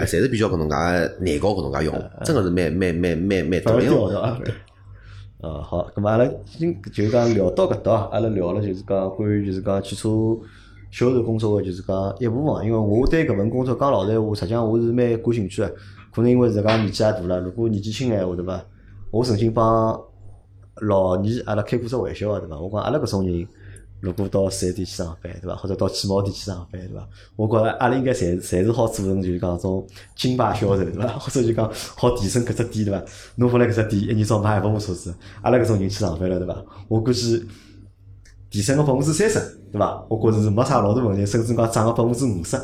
[0.04, 4.38] 侪是比较搿种介个难搞搿种介用户，真个是蛮蛮蛮蛮蛮多因为掉的啊。
[5.40, 10.08] 呃，好，咁么阿拉今就是讲聊到搿搭啊，阿拉聊了就是讲关于就是讲汽车
[10.92, 15.74] 销售工作个就是讲一部分，因为我对搿份工作讲老实闲话，实际上我是蛮感兴趣个。
[16.14, 18.64] 可能因为自家年纪也大了，如果年纪轻个闲话对伐？
[19.10, 20.00] 我曾经帮
[20.82, 22.60] 老年阿拉开过只玩笑个对伐？
[22.60, 23.48] 我讲阿拉搿种人。
[24.02, 25.54] 如果到四 S 店去上班，对伐？
[25.54, 27.08] 或者到汽贸店去上班，对伐？
[27.36, 29.86] 我觉着阿拉应该侪侪是好做成就是讲种
[30.16, 31.06] 金牌销售，对伐？
[31.20, 33.04] 或者就讲好提升搿只店，对伐？
[33.36, 36.64] 侬本来搿只店一年早卖一百部车子，阿拉搿种人去上班了，对伐？
[36.88, 37.46] 我估计
[38.50, 39.38] 提升个百分之三十，
[39.72, 40.04] 对伐？
[40.08, 42.56] 我觉着是没啥老大问题，甚至讲涨个百分之五十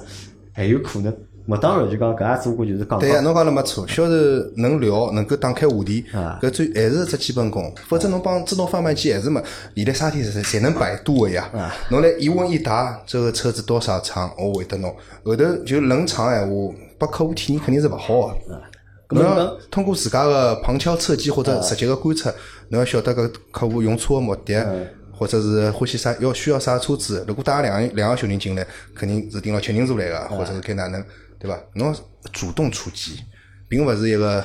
[0.52, 1.12] 还有可能。
[1.46, 4.12] 么当然就讲搿也只不过就是讲对呀，讲侬讲了没错，销售
[4.58, 7.72] 能聊，能够打开话题，啊搿最还是只基本功。
[7.88, 9.42] 否则侬帮自动贩卖机还是没，
[9.74, 11.74] 现在啥天侪侪能百度个呀啊。
[11.90, 14.94] 侬来一问一答，这个车子多少长，我会得侬。
[15.24, 18.34] 后头就冷场闲话，拨客户体验肯定是勿好个。
[19.16, 22.30] 侬要通过自家个旁敲侧击或者直接个观察，
[22.68, 24.86] 侬要晓得搿客户用车个目的，
[25.18, 27.24] 或者是欢喜啥要需要啥车子。
[27.26, 31.04] 如果带两个两个小人进来，肯定是订了七人座来个，或者是开哪能，
[31.38, 31.58] 对伐？
[31.74, 31.94] 侬
[32.32, 33.18] 主动出击，
[33.68, 34.44] 并勿是一个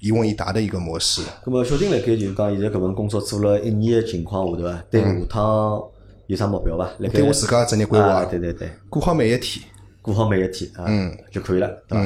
[0.00, 1.22] 一问一答的一个模式。
[1.46, 4.84] 那么小丁辣盖就是讲现在搿份工作做了一年的情况下，头啊？
[4.90, 5.82] 对下趟
[6.26, 6.90] 有啥目标伐？
[7.10, 9.64] 对我自家个职业规划啊，对对对，过好每一天。
[10.02, 10.86] 过好每一天啊，
[11.32, 12.04] 就可以了，对伐？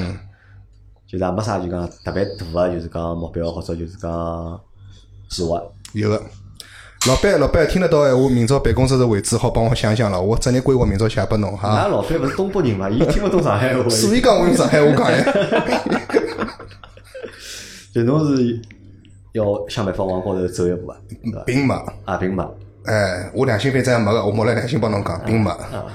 [1.07, 4.61] 就是也没啥就讲特别大个，就是讲目标或者就是讲
[5.29, 5.61] 计划。
[5.93, 6.23] 有个
[7.09, 10.21] 老板，老板听得到闲话，明朝办公室的位置好帮我想想了。
[10.21, 11.89] 我职业规划明朝写拨侬㑚哈。
[11.89, 15.25] 老板勿是东北人嘛，伊听勿懂上海话，所以讲我用上海话讲呀。
[17.95, 18.61] 就侬是
[19.33, 21.43] 要想办法往高头走一步啊，对伐？
[21.47, 21.75] 并没，
[22.05, 22.45] 啊，并没。
[22.85, 25.49] 哎，我良心反正没个，我摸了良心帮侬讲，并没。
[25.49, 25.87] 啊，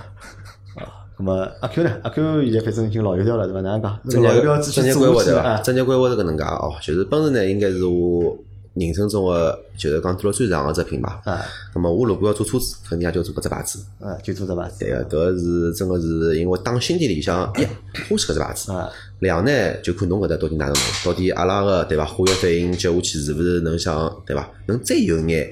[1.20, 1.92] 那么阿 Q 呢？
[2.02, 3.62] 阿 Q 现在反正已经老油条了，对伐？
[3.62, 4.00] 哪能讲？
[4.10, 5.42] 职老油业条之前职业规划对伐？
[5.42, 8.36] 啊，职业规划是搿能介哦，就是奔驰呢，应该是我
[8.76, 11.10] 人生中个就是讲做了最长个只品牌。
[11.24, 11.42] 啊
[11.74, 13.80] 那么我如果要做车子，肯定也就做搿只牌子。
[14.00, 14.80] 啊，就做这牌子。
[14.80, 17.64] 对个，搿是真个是因为打心底里向一
[18.08, 25.48] 欢喜搿只牌子啊，两呢就看侬搿搭到底哪能弄，到底阿拉个对伐化学反应接下去是勿是能像对伐，能再有眼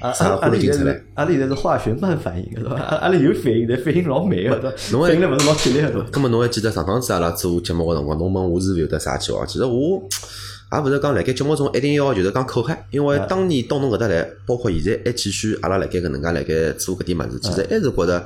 [0.00, 2.76] 啊，啥阿拉现在是阿拉现在是化学慢反应，是伐？
[2.76, 4.70] 阿阿拉有反应，但反应老慢个，对
[5.00, 6.10] 反应了勿是老激烈个，对伐？
[6.10, 9.44] 咁么侬还记得上趟子阿拉做节目个辰光，侬问我是勿是有得啥计划？
[9.46, 10.02] 其实我
[10.72, 18.24] 也勿是讲辣盖节目中一定要就是讲口嗨，因为当年到侬搿搭来，包括现在还继续阿拉辣盖搿能介辣盖做搿点物事，其实还是觉着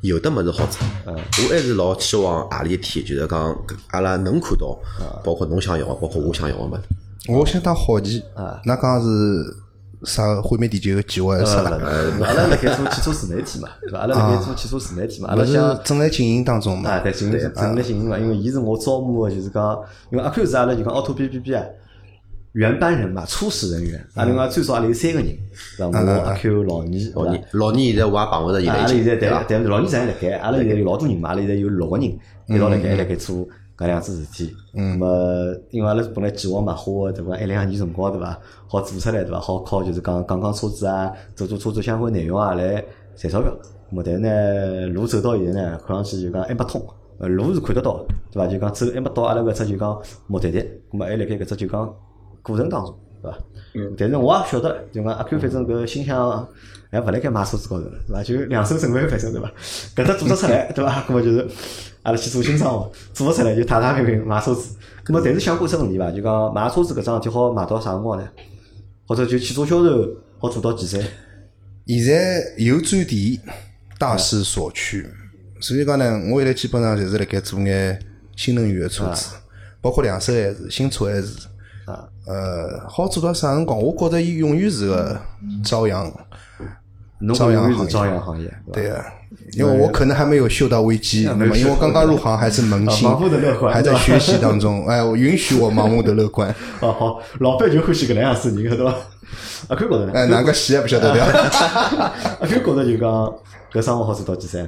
[0.00, 0.86] 有的物事好做。
[1.06, 4.76] 我还是老期望何里一天就是讲搿阿拉能看到，
[5.22, 6.82] 包括侬想要个，包括我想要个物事。
[7.28, 9.56] 我相当好奇，啊㑚讲是
[10.04, 11.62] 啥毁灭地球个计划是啥？
[11.62, 14.00] 呃，阿拉辣盖做汽车自媒体嘛，对伐？
[14.00, 17.00] 阿拉辣盖做汽车自媒体嘛，阿拉想正在进行当中嘛啊，？
[17.02, 19.80] 对，正正正在进行嘛，因为伊是我招募个，就是讲，
[20.10, 21.64] 因为阿 Q 是阿拉就讲 auto B B B 啊，
[22.54, 25.26] 原班人马，初始人员，阿拉讲最少阿拉有三个人，
[25.76, 26.00] 对伐？
[26.00, 26.84] 我阿 Q 老二，
[27.14, 27.44] 老年？
[27.50, 29.44] 老年现在我也碰勿着伊拉阿拉现在对对伐？
[29.48, 32.06] 但老二实际辣盖，阿拉现在有老多人嘛，阿拉现在有六个人
[32.46, 33.38] 一道辣盖辣盖做
[33.76, 34.54] 搿两桩事体。
[34.72, 34.96] 嗯。
[35.00, 38.38] 么，因为阿拉本来计划嘛，花个对伐一两年辰光对伐，
[38.68, 39.40] 好做出来对伐？
[39.40, 42.74] 好靠就是讲讲讲车子啊，做做车子相关内容啊来
[43.16, 43.52] 赚钞票。
[43.90, 46.80] 么但是呢，路走到现在呢，看上去就讲还没通。
[47.18, 48.46] 呃，路是看得到的，对伐？
[48.46, 50.58] 就讲走还没到阿拉搿只就讲目的地，
[50.92, 51.92] 咁么还辣盖搿只就讲
[52.44, 53.38] 过程当中，对伐？
[53.98, 56.48] 但是我也晓得了，就讲阿 Q 反正搿心想
[56.92, 58.22] 还勿辣盖买车子高头了，对伐？
[58.22, 59.50] 就两手准备反正对伐？
[59.96, 61.02] 搿只做得出来， 对伐？
[61.08, 61.48] 搿么就是
[62.02, 64.76] 阿拉去做新生活，做勿出来就踏踏平平买车子。
[65.04, 66.12] 搿么但是想过一只问题伐？
[66.12, 68.28] 就讲买车子搿桩事体好买到啥辰光呢？
[69.08, 71.02] 或者就汽车销售好做到几岁？
[71.86, 73.40] 现在有转店，
[73.98, 75.04] 大势所趋。
[75.60, 77.98] 所以讲呢，我现在基本上就是辣盖做眼
[78.36, 79.34] 新能源个车子，
[79.80, 81.48] 包括两手还是新车还是。
[81.86, 83.78] 啊，呃，好做到啥辰光？
[83.78, 85.20] 我觉着伊永远是个
[85.64, 86.10] 朝阳，
[87.34, 88.92] 朝阳行业朝阳行业，对
[89.52, 93.08] 因为我可能还没有嗅到危机，那么因为我刚刚入行还是萌新
[93.70, 94.86] 还在学习当中。
[94.86, 96.48] 哎，我允许我盲目的乐观。
[96.80, 98.94] 哦好，老板就欢喜搿能样子人，对伐？
[99.68, 100.12] 阿 Q 觉着呢？
[100.14, 101.26] 哎，哪个戏也不晓得对伐？
[102.40, 103.34] 阿 Q 觉着就讲
[103.72, 104.66] 搿生活好做到几岁？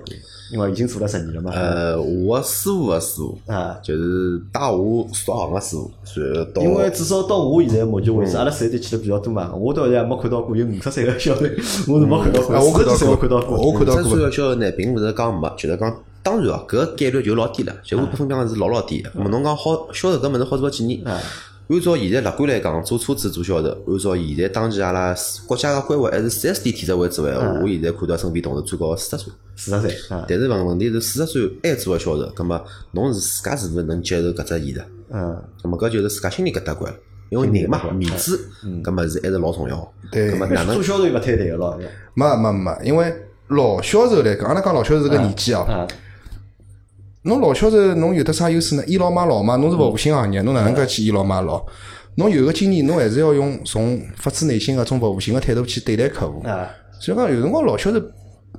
[0.53, 1.51] 因为已经做了十年了嘛。
[1.53, 5.91] 呃，我师傅个师傅，啊，就是带我入行个师傅，
[6.33, 11.41] 然后到因为至少到我现在目前为止，阿拉十一点去的比较多嘛，我到现在没看到过有五十岁个小孩，
[11.89, 13.67] 我是没看到过，啊 我看到四十几岁我看到过，过。
[13.73, 14.19] 我看到过这岁。
[14.21, 19.11] 个小孩呢，并勿是讲没，就是讲，当然哦，搿概率就老低了，就我百分比讲是老老低的。
[19.11, 21.01] 咾么侬讲好销售搿物事好做几年？
[21.69, 25.15] 啊按照现在乐观来讲，做车子做销售，按照现在当前阿拉
[25.47, 29.33] 国家个规划还是四 S 店体制为主个闲话，我现在看到身边同事最高四十岁。
[29.57, 32.63] 四十岁啊，但是问问题是四十岁还做个销售，葛么
[32.93, 34.85] 侬是自家是勿是能接受搿只现实？
[35.11, 36.93] 嗯，葛么搿就是自家心里搿搭关。
[36.93, 36.99] 了。
[37.29, 38.49] 因为人嘛，面子
[38.85, 39.93] 搿么是还是老重要。
[40.13, 40.31] 对。
[40.31, 40.75] 葛么哪能？
[40.75, 41.77] 做销售又勿摊台个咯，
[42.15, 43.13] 没没没，因为
[43.49, 45.89] 老销售来讲，阿拉讲老销售这个年纪啊，啊，
[47.27, 48.85] 侬老销售侬有得啥优势呢？
[48.87, 51.61] 倚老卖老嘛，侬是服务性行业，侬哪能介去倚老卖老？
[52.15, 56.41] 侬有个经验，侬还是要用从发自内心个种服务性个态度去对待客户。
[56.47, 56.71] 啊，
[57.01, 58.01] 所以讲，有辰光老销售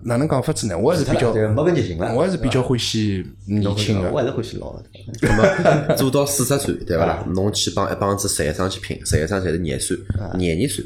[0.04, 0.78] 哪能讲法子呢？
[0.78, 2.14] 我还是比较，对没搿热情了。
[2.14, 4.12] 我还是比较欢喜年轻个。
[4.12, 4.84] 我还是欢喜老的。
[5.22, 7.24] 那么做到四十岁，对伐啦？
[7.34, 9.98] 侬去帮一帮子实习生去拼，实习生侪是廿岁、
[10.36, 10.86] 廿二岁，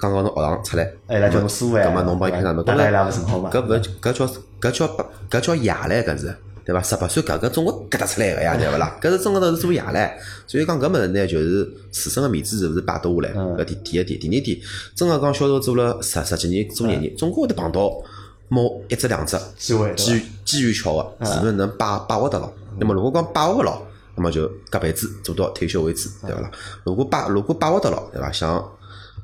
[0.00, 2.64] 刚刚从学堂出来，哎，伊拉叫侬师傅哎，葛么侬帮伊拼哪能？
[2.64, 3.50] 大家伊拉勿是好嘛？
[3.52, 3.68] 搿勿
[4.00, 4.88] 搿叫搿叫
[5.30, 6.34] 搿叫爷唻，搿是
[6.70, 6.80] 对伐？
[6.80, 8.96] 十八岁搿个总归搿搭出来个呀，对勿啦？
[9.00, 10.10] 搿是真个头是做爷唻，
[10.46, 13.30] 所以讲搿物事呢，就是自身个面子是勿是摆得下来？
[13.34, 14.60] 搿第第一点，第二点，
[14.94, 17.90] 真个讲销售做了十十几年，做廿年，总归会得碰到
[18.48, 22.48] 某一只两只机会机遇机遇巧个，是勿是能把把握得牢？
[22.78, 23.82] 那么如果讲把握勿牢，
[24.14, 26.50] 那么就搿辈子做到退休为止，对勿啦？
[26.84, 28.30] 如果把如果把握得牢，对伐？
[28.30, 28.64] 像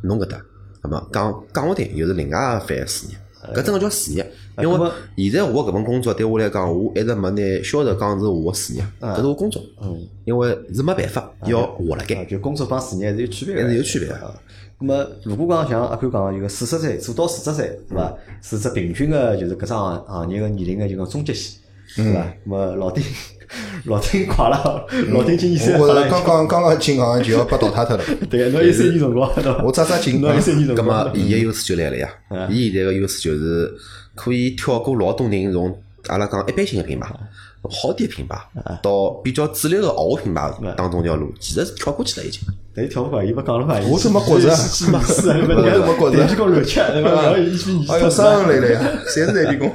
[0.03, 0.41] 侬搿搭，
[0.83, 3.17] 那么讲讲勿定又是另外一番事业。
[3.55, 4.27] 搿真个叫事业，
[4.59, 9.63] 因为现在我搿份工作对我来讲，我一直没拿销售讲是我个事业，搿是我工作。
[9.83, 14.15] 嗯，因为是没办法要活辣啊盖，就工作帮事业还是有区别的，还是有区别的。
[14.17, 14.35] 啊。
[14.79, 18.15] 那么，如果讲像阿宽讲，有个四十岁做到四十岁，对伐？
[18.43, 21.59] 是只平均个，就是搿只行行业个年龄个就讲终极线，
[21.97, 22.33] 对伐？
[22.45, 23.03] 那么老丁
[23.87, 28.05] 老丁快了，老丁今年三十我了已经，刚刚刚刚进行就要被淘汰脱了。
[28.29, 29.31] 对，侬有三年辰光？
[29.65, 32.09] 我扎扎进侬有三年辰葛光么，伊个优势就来了呀。
[32.51, 33.73] 伊现在个优势就是
[34.15, 35.77] 可以跳过老多人从
[36.09, 37.09] 阿拉讲一般性个品牌、
[37.63, 38.37] 好点品牌
[38.83, 42.41] 到比较主流个豪华品牌当中条路，其实是跳过去了已经。
[42.77, 43.81] 但是跳不快，伊勿讲了嘛？
[43.89, 47.11] 我怎么觉着西西马斯，我怎么觉着电机工乱吃，对伐？
[47.22, 49.03] 然后伊比你哎哟，伤人来了呀！
[49.07, 49.72] 侪是男员工。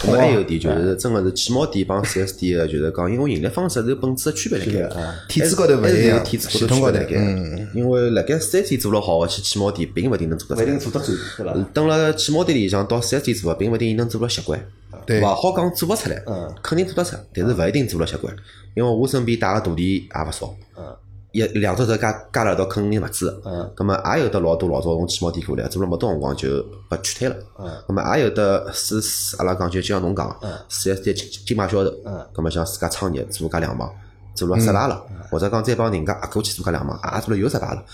[0.00, 4.70] 同埋还有一点就是，真个是汽贸店帮四 S 店个，就是讲，因为盈利方式是有本质个区别辣盖。
[4.70, 7.68] 对啊，体制高头勿还是一样，有体制系统高头高头区别辣盖。
[7.74, 10.62] 因为辣盖四 S 店做了好个，去汽贸店并勿一定能做得。
[10.62, 11.68] 勿一定做得转，对伐？
[11.74, 14.60] 等辣汽贸店里向到四 S 店做个，并勿一定能做了习惯。
[15.04, 18.32] 对勿好讲做勿出来嗯，肯定做得出，但是勿一定做了习惯。
[18.74, 20.84] 因为我身边带个徒弟也勿少，嗯
[21.32, 23.40] 一两只手加加了一道肯定勿止的。
[23.44, 27.36] 嗯，咁么也有得老多老早从汽贸店过来，做了没多辰光就被取退了。
[27.58, 33.90] 嗯，咁么也有得是是阿拉讲就就像侬讲嗯，四 S 店金金牌销售，嗯，咁么像自家创业做家两忙，
[34.34, 37.84] 做了失败了，或者讲再帮人家阿过去做家两忙，也做了又失败了，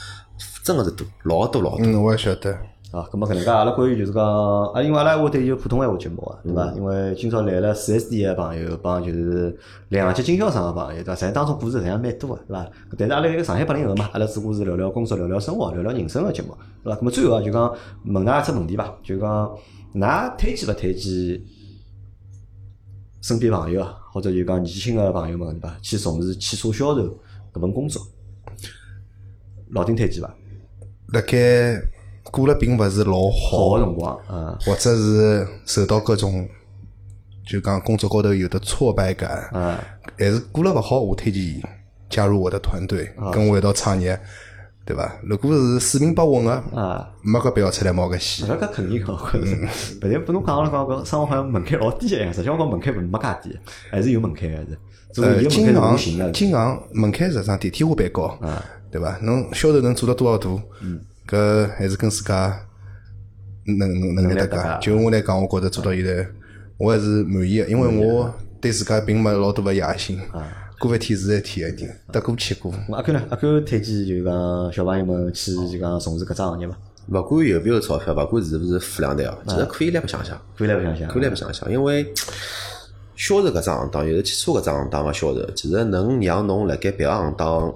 [0.62, 1.86] 真个是多，老多老多。
[1.86, 2.56] 嗯，我也晓得。
[2.94, 4.24] 啊，咁么搿能介，阿拉关于就是讲，
[4.72, 6.72] 啊，因为阿拉会得有普通闲话节目啊，对伐？
[6.74, 11.14] 因为今朝来了四 S 店个朋友，帮就是两级经销商个朋友，对伐？
[11.16, 12.70] 实际当中故事实际上蛮多个，对伐？
[12.96, 17.00] 但是阿拉一个上海八零后嘛，阿拉只不过是聊聊工作、聊聊生活、聊聊人生个节目，对伐？
[17.00, 17.76] 咁么最后啊，就讲
[18.06, 19.58] 问㑚一只问题伐，就讲
[19.94, 21.42] 㑚推荐勿推荐
[23.22, 25.76] 身边朋友啊，或者就讲年轻个朋友们，对伐？
[25.82, 27.02] 去从事汽车销售
[27.52, 28.00] 搿份工作，
[29.70, 30.32] 老丁推荐伐？
[31.12, 31.80] 辣盖
[32.34, 36.48] 过了并勿是老好好个，辰光，啊或者是受到各种
[37.46, 39.78] 就讲工作高头有的挫败感，嗯。
[40.18, 41.62] 还是过了勿好，我推荐伊
[42.10, 44.18] 加入我的团队，跟我一道创业，
[44.84, 45.16] 对伐？
[45.22, 48.48] 如果是四平八稳个，啊，没搿必要出来冒个险。
[48.48, 49.56] 搿搿肯定个，我觉着是。
[50.00, 53.58] 反正拨侬讲了讲搿生活好像门槛老低个样子，实际上讲门槛勿没介低，
[53.90, 54.78] 还是有门槛个是。
[55.12, 56.30] 做呃，伊个金门槛是无行形个。
[56.32, 59.18] 金行门槛实际上比天花板高，啊对伐？
[59.22, 60.48] 侬销售能做到多少大？
[61.28, 62.60] 搿还是跟自家
[63.66, 64.96] 能能能力搭能力搭界界。
[64.96, 66.26] 就我来讲，我觉着做到现在，
[66.76, 70.20] 我还是满意个，因为我对自家并没老多个野心。
[70.80, 72.74] 过一天是一天一定，得过且过。
[72.92, 73.22] 阿 Q 呢？
[73.30, 76.76] 阿 Q 推荐就讲小朋友们去就讲从事搿只行业伐？
[77.08, 80.38] 勿管有没有钞票，勿管是勿是富两代哦，其实可以来白相相。
[80.56, 81.08] 可以来白相相。
[81.08, 82.04] 可以来白相相，因为
[83.14, 87.72] 销售搿只行当，尤其汽车搿只行当个销售，其实能让侬辣盖别个行当，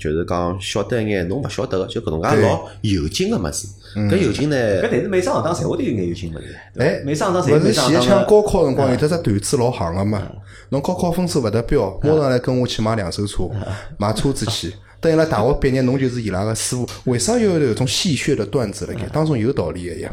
[0.00, 3.68] 就是讲晓得一眼侬勿晓得个，就搿能介老有劲个物事。
[3.94, 6.56] 搿有劲呢，搿但是每只行当侪会得有眼有劲物事。
[6.78, 8.48] 哎，每只行当侪勿是前一枪高个。
[8.48, 10.26] 考辰光有得只段子老行个嘛？
[10.70, 13.50] 侬高考分数勿达标，马上来跟我去买两手车，
[13.98, 16.88] 买车子去，等伊拉大学毕业，侬就是伊拉个师傅。
[17.04, 19.06] 为啥要有种戏谑的段子辣盖？
[19.12, 20.12] 当中有道理个呀。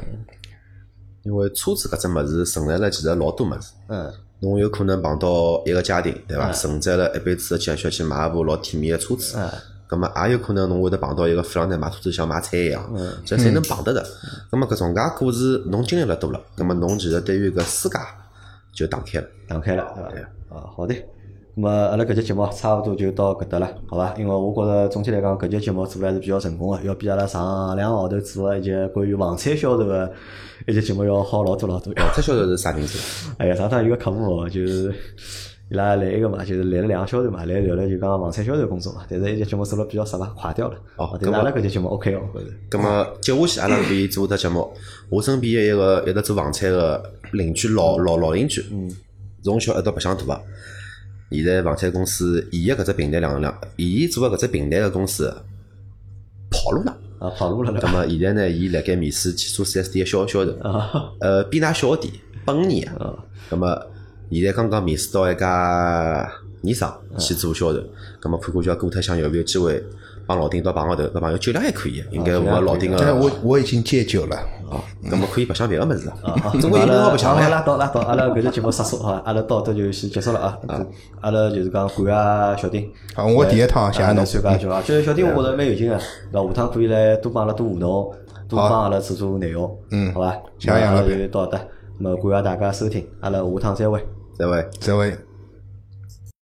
[1.24, 3.72] 因为车子搿只物事承载了其实老多物事。
[3.90, 6.52] 嗯，侬有可能碰到一个家庭，对伐？
[6.52, 9.38] 承载了一辈子的积蓄去买一部老体面的车子。
[9.38, 9.48] 嗯。
[9.90, 12.84] 咁么也有可能侬会得碰到一个富二代买车子像买菜一样，
[13.26, 14.04] 这侪能碰得着。
[14.52, 17.96] 咁么搿种介故事侬经历了多了，咁么侬其实对于搿世界
[18.74, 19.28] 就打开了。
[19.48, 20.58] 打开了，对伐？
[20.58, 20.94] 啊，好的。
[20.94, 24.14] 咁么阿拉搿节节目差勿多就到搿搭了，好伐？
[24.18, 30.12] 因为我觉着总体来讲搿节节目做了还是比较成功个，要比阿拉上两个号头做个一节关于房产销售个
[30.68, 31.94] 一节节目要好老多老多。
[31.94, 33.00] 房产销售是啥名字？
[33.38, 34.94] 哎呀，上趟有个客户哦，就是。
[35.70, 39.02] 伊拉来一个嘛，就是来了两个销售嘛，来聊了就讲房产销售工作嘛。
[39.10, 40.78] 但是一节节目做了比较失败，垮掉了。
[40.96, 42.52] 哦，但是阿拉搿节节目 OK 哦，觉着。
[42.72, 44.72] 咁么接下去阿拉可以做只节目。
[45.12, 47.04] 我身边一个一直做房产个
[47.34, 48.90] 邻居老老老邻居，嗯，
[49.44, 50.42] 从小一道白相大个。
[51.32, 55.30] 现在房产公司，伊个搿只平台两两，伊做个搿只平台个公司
[56.50, 56.98] 跑路了。
[57.20, 57.74] 啊，跑路了。
[57.74, 60.58] 咁么现在呢，伊辣盖面试汽车四 S 店销销售。
[60.62, 61.12] 啊。
[61.20, 62.14] 呃，比㑚小点，
[62.46, 63.14] 八五年啊。
[63.50, 63.78] 咁么。
[64.32, 66.30] 现在刚刚面试到一家
[66.62, 67.80] 尼桑去做销售，
[68.22, 69.82] 咁么看看叫过脱想有没有机会
[70.26, 73.16] 帮老丁到碰个头，搿朋友酒量还可以，应该我老丁个。
[73.16, 74.38] 我我已经戒酒了。
[74.70, 76.36] 哦，咁么可以白相别个物事啊。
[76.60, 80.60] 中国有好白相好，拉倒拉倒，阿拉搿只节目结束好，阿拉到这就先结束了啊。
[81.22, 81.98] 阿拉就是讲感
[82.58, 82.92] 谢小丁。
[83.16, 84.26] 好，我第一趟谢谢侬。
[84.26, 85.98] 参加就是小丁，我觉着蛮有劲个，
[86.34, 88.14] 那下趟可以来多帮阿拉多互动，
[88.50, 89.74] 多帮阿拉做做内容。
[89.92, 90.36] 嗯，好吧。
[90.60, 91.60] 谢谢杨老就到这，咁
[92.00, 94.06] 么感谢大家收听，阿拉下趟再会。
[94.38, 95.27] 再会，再会。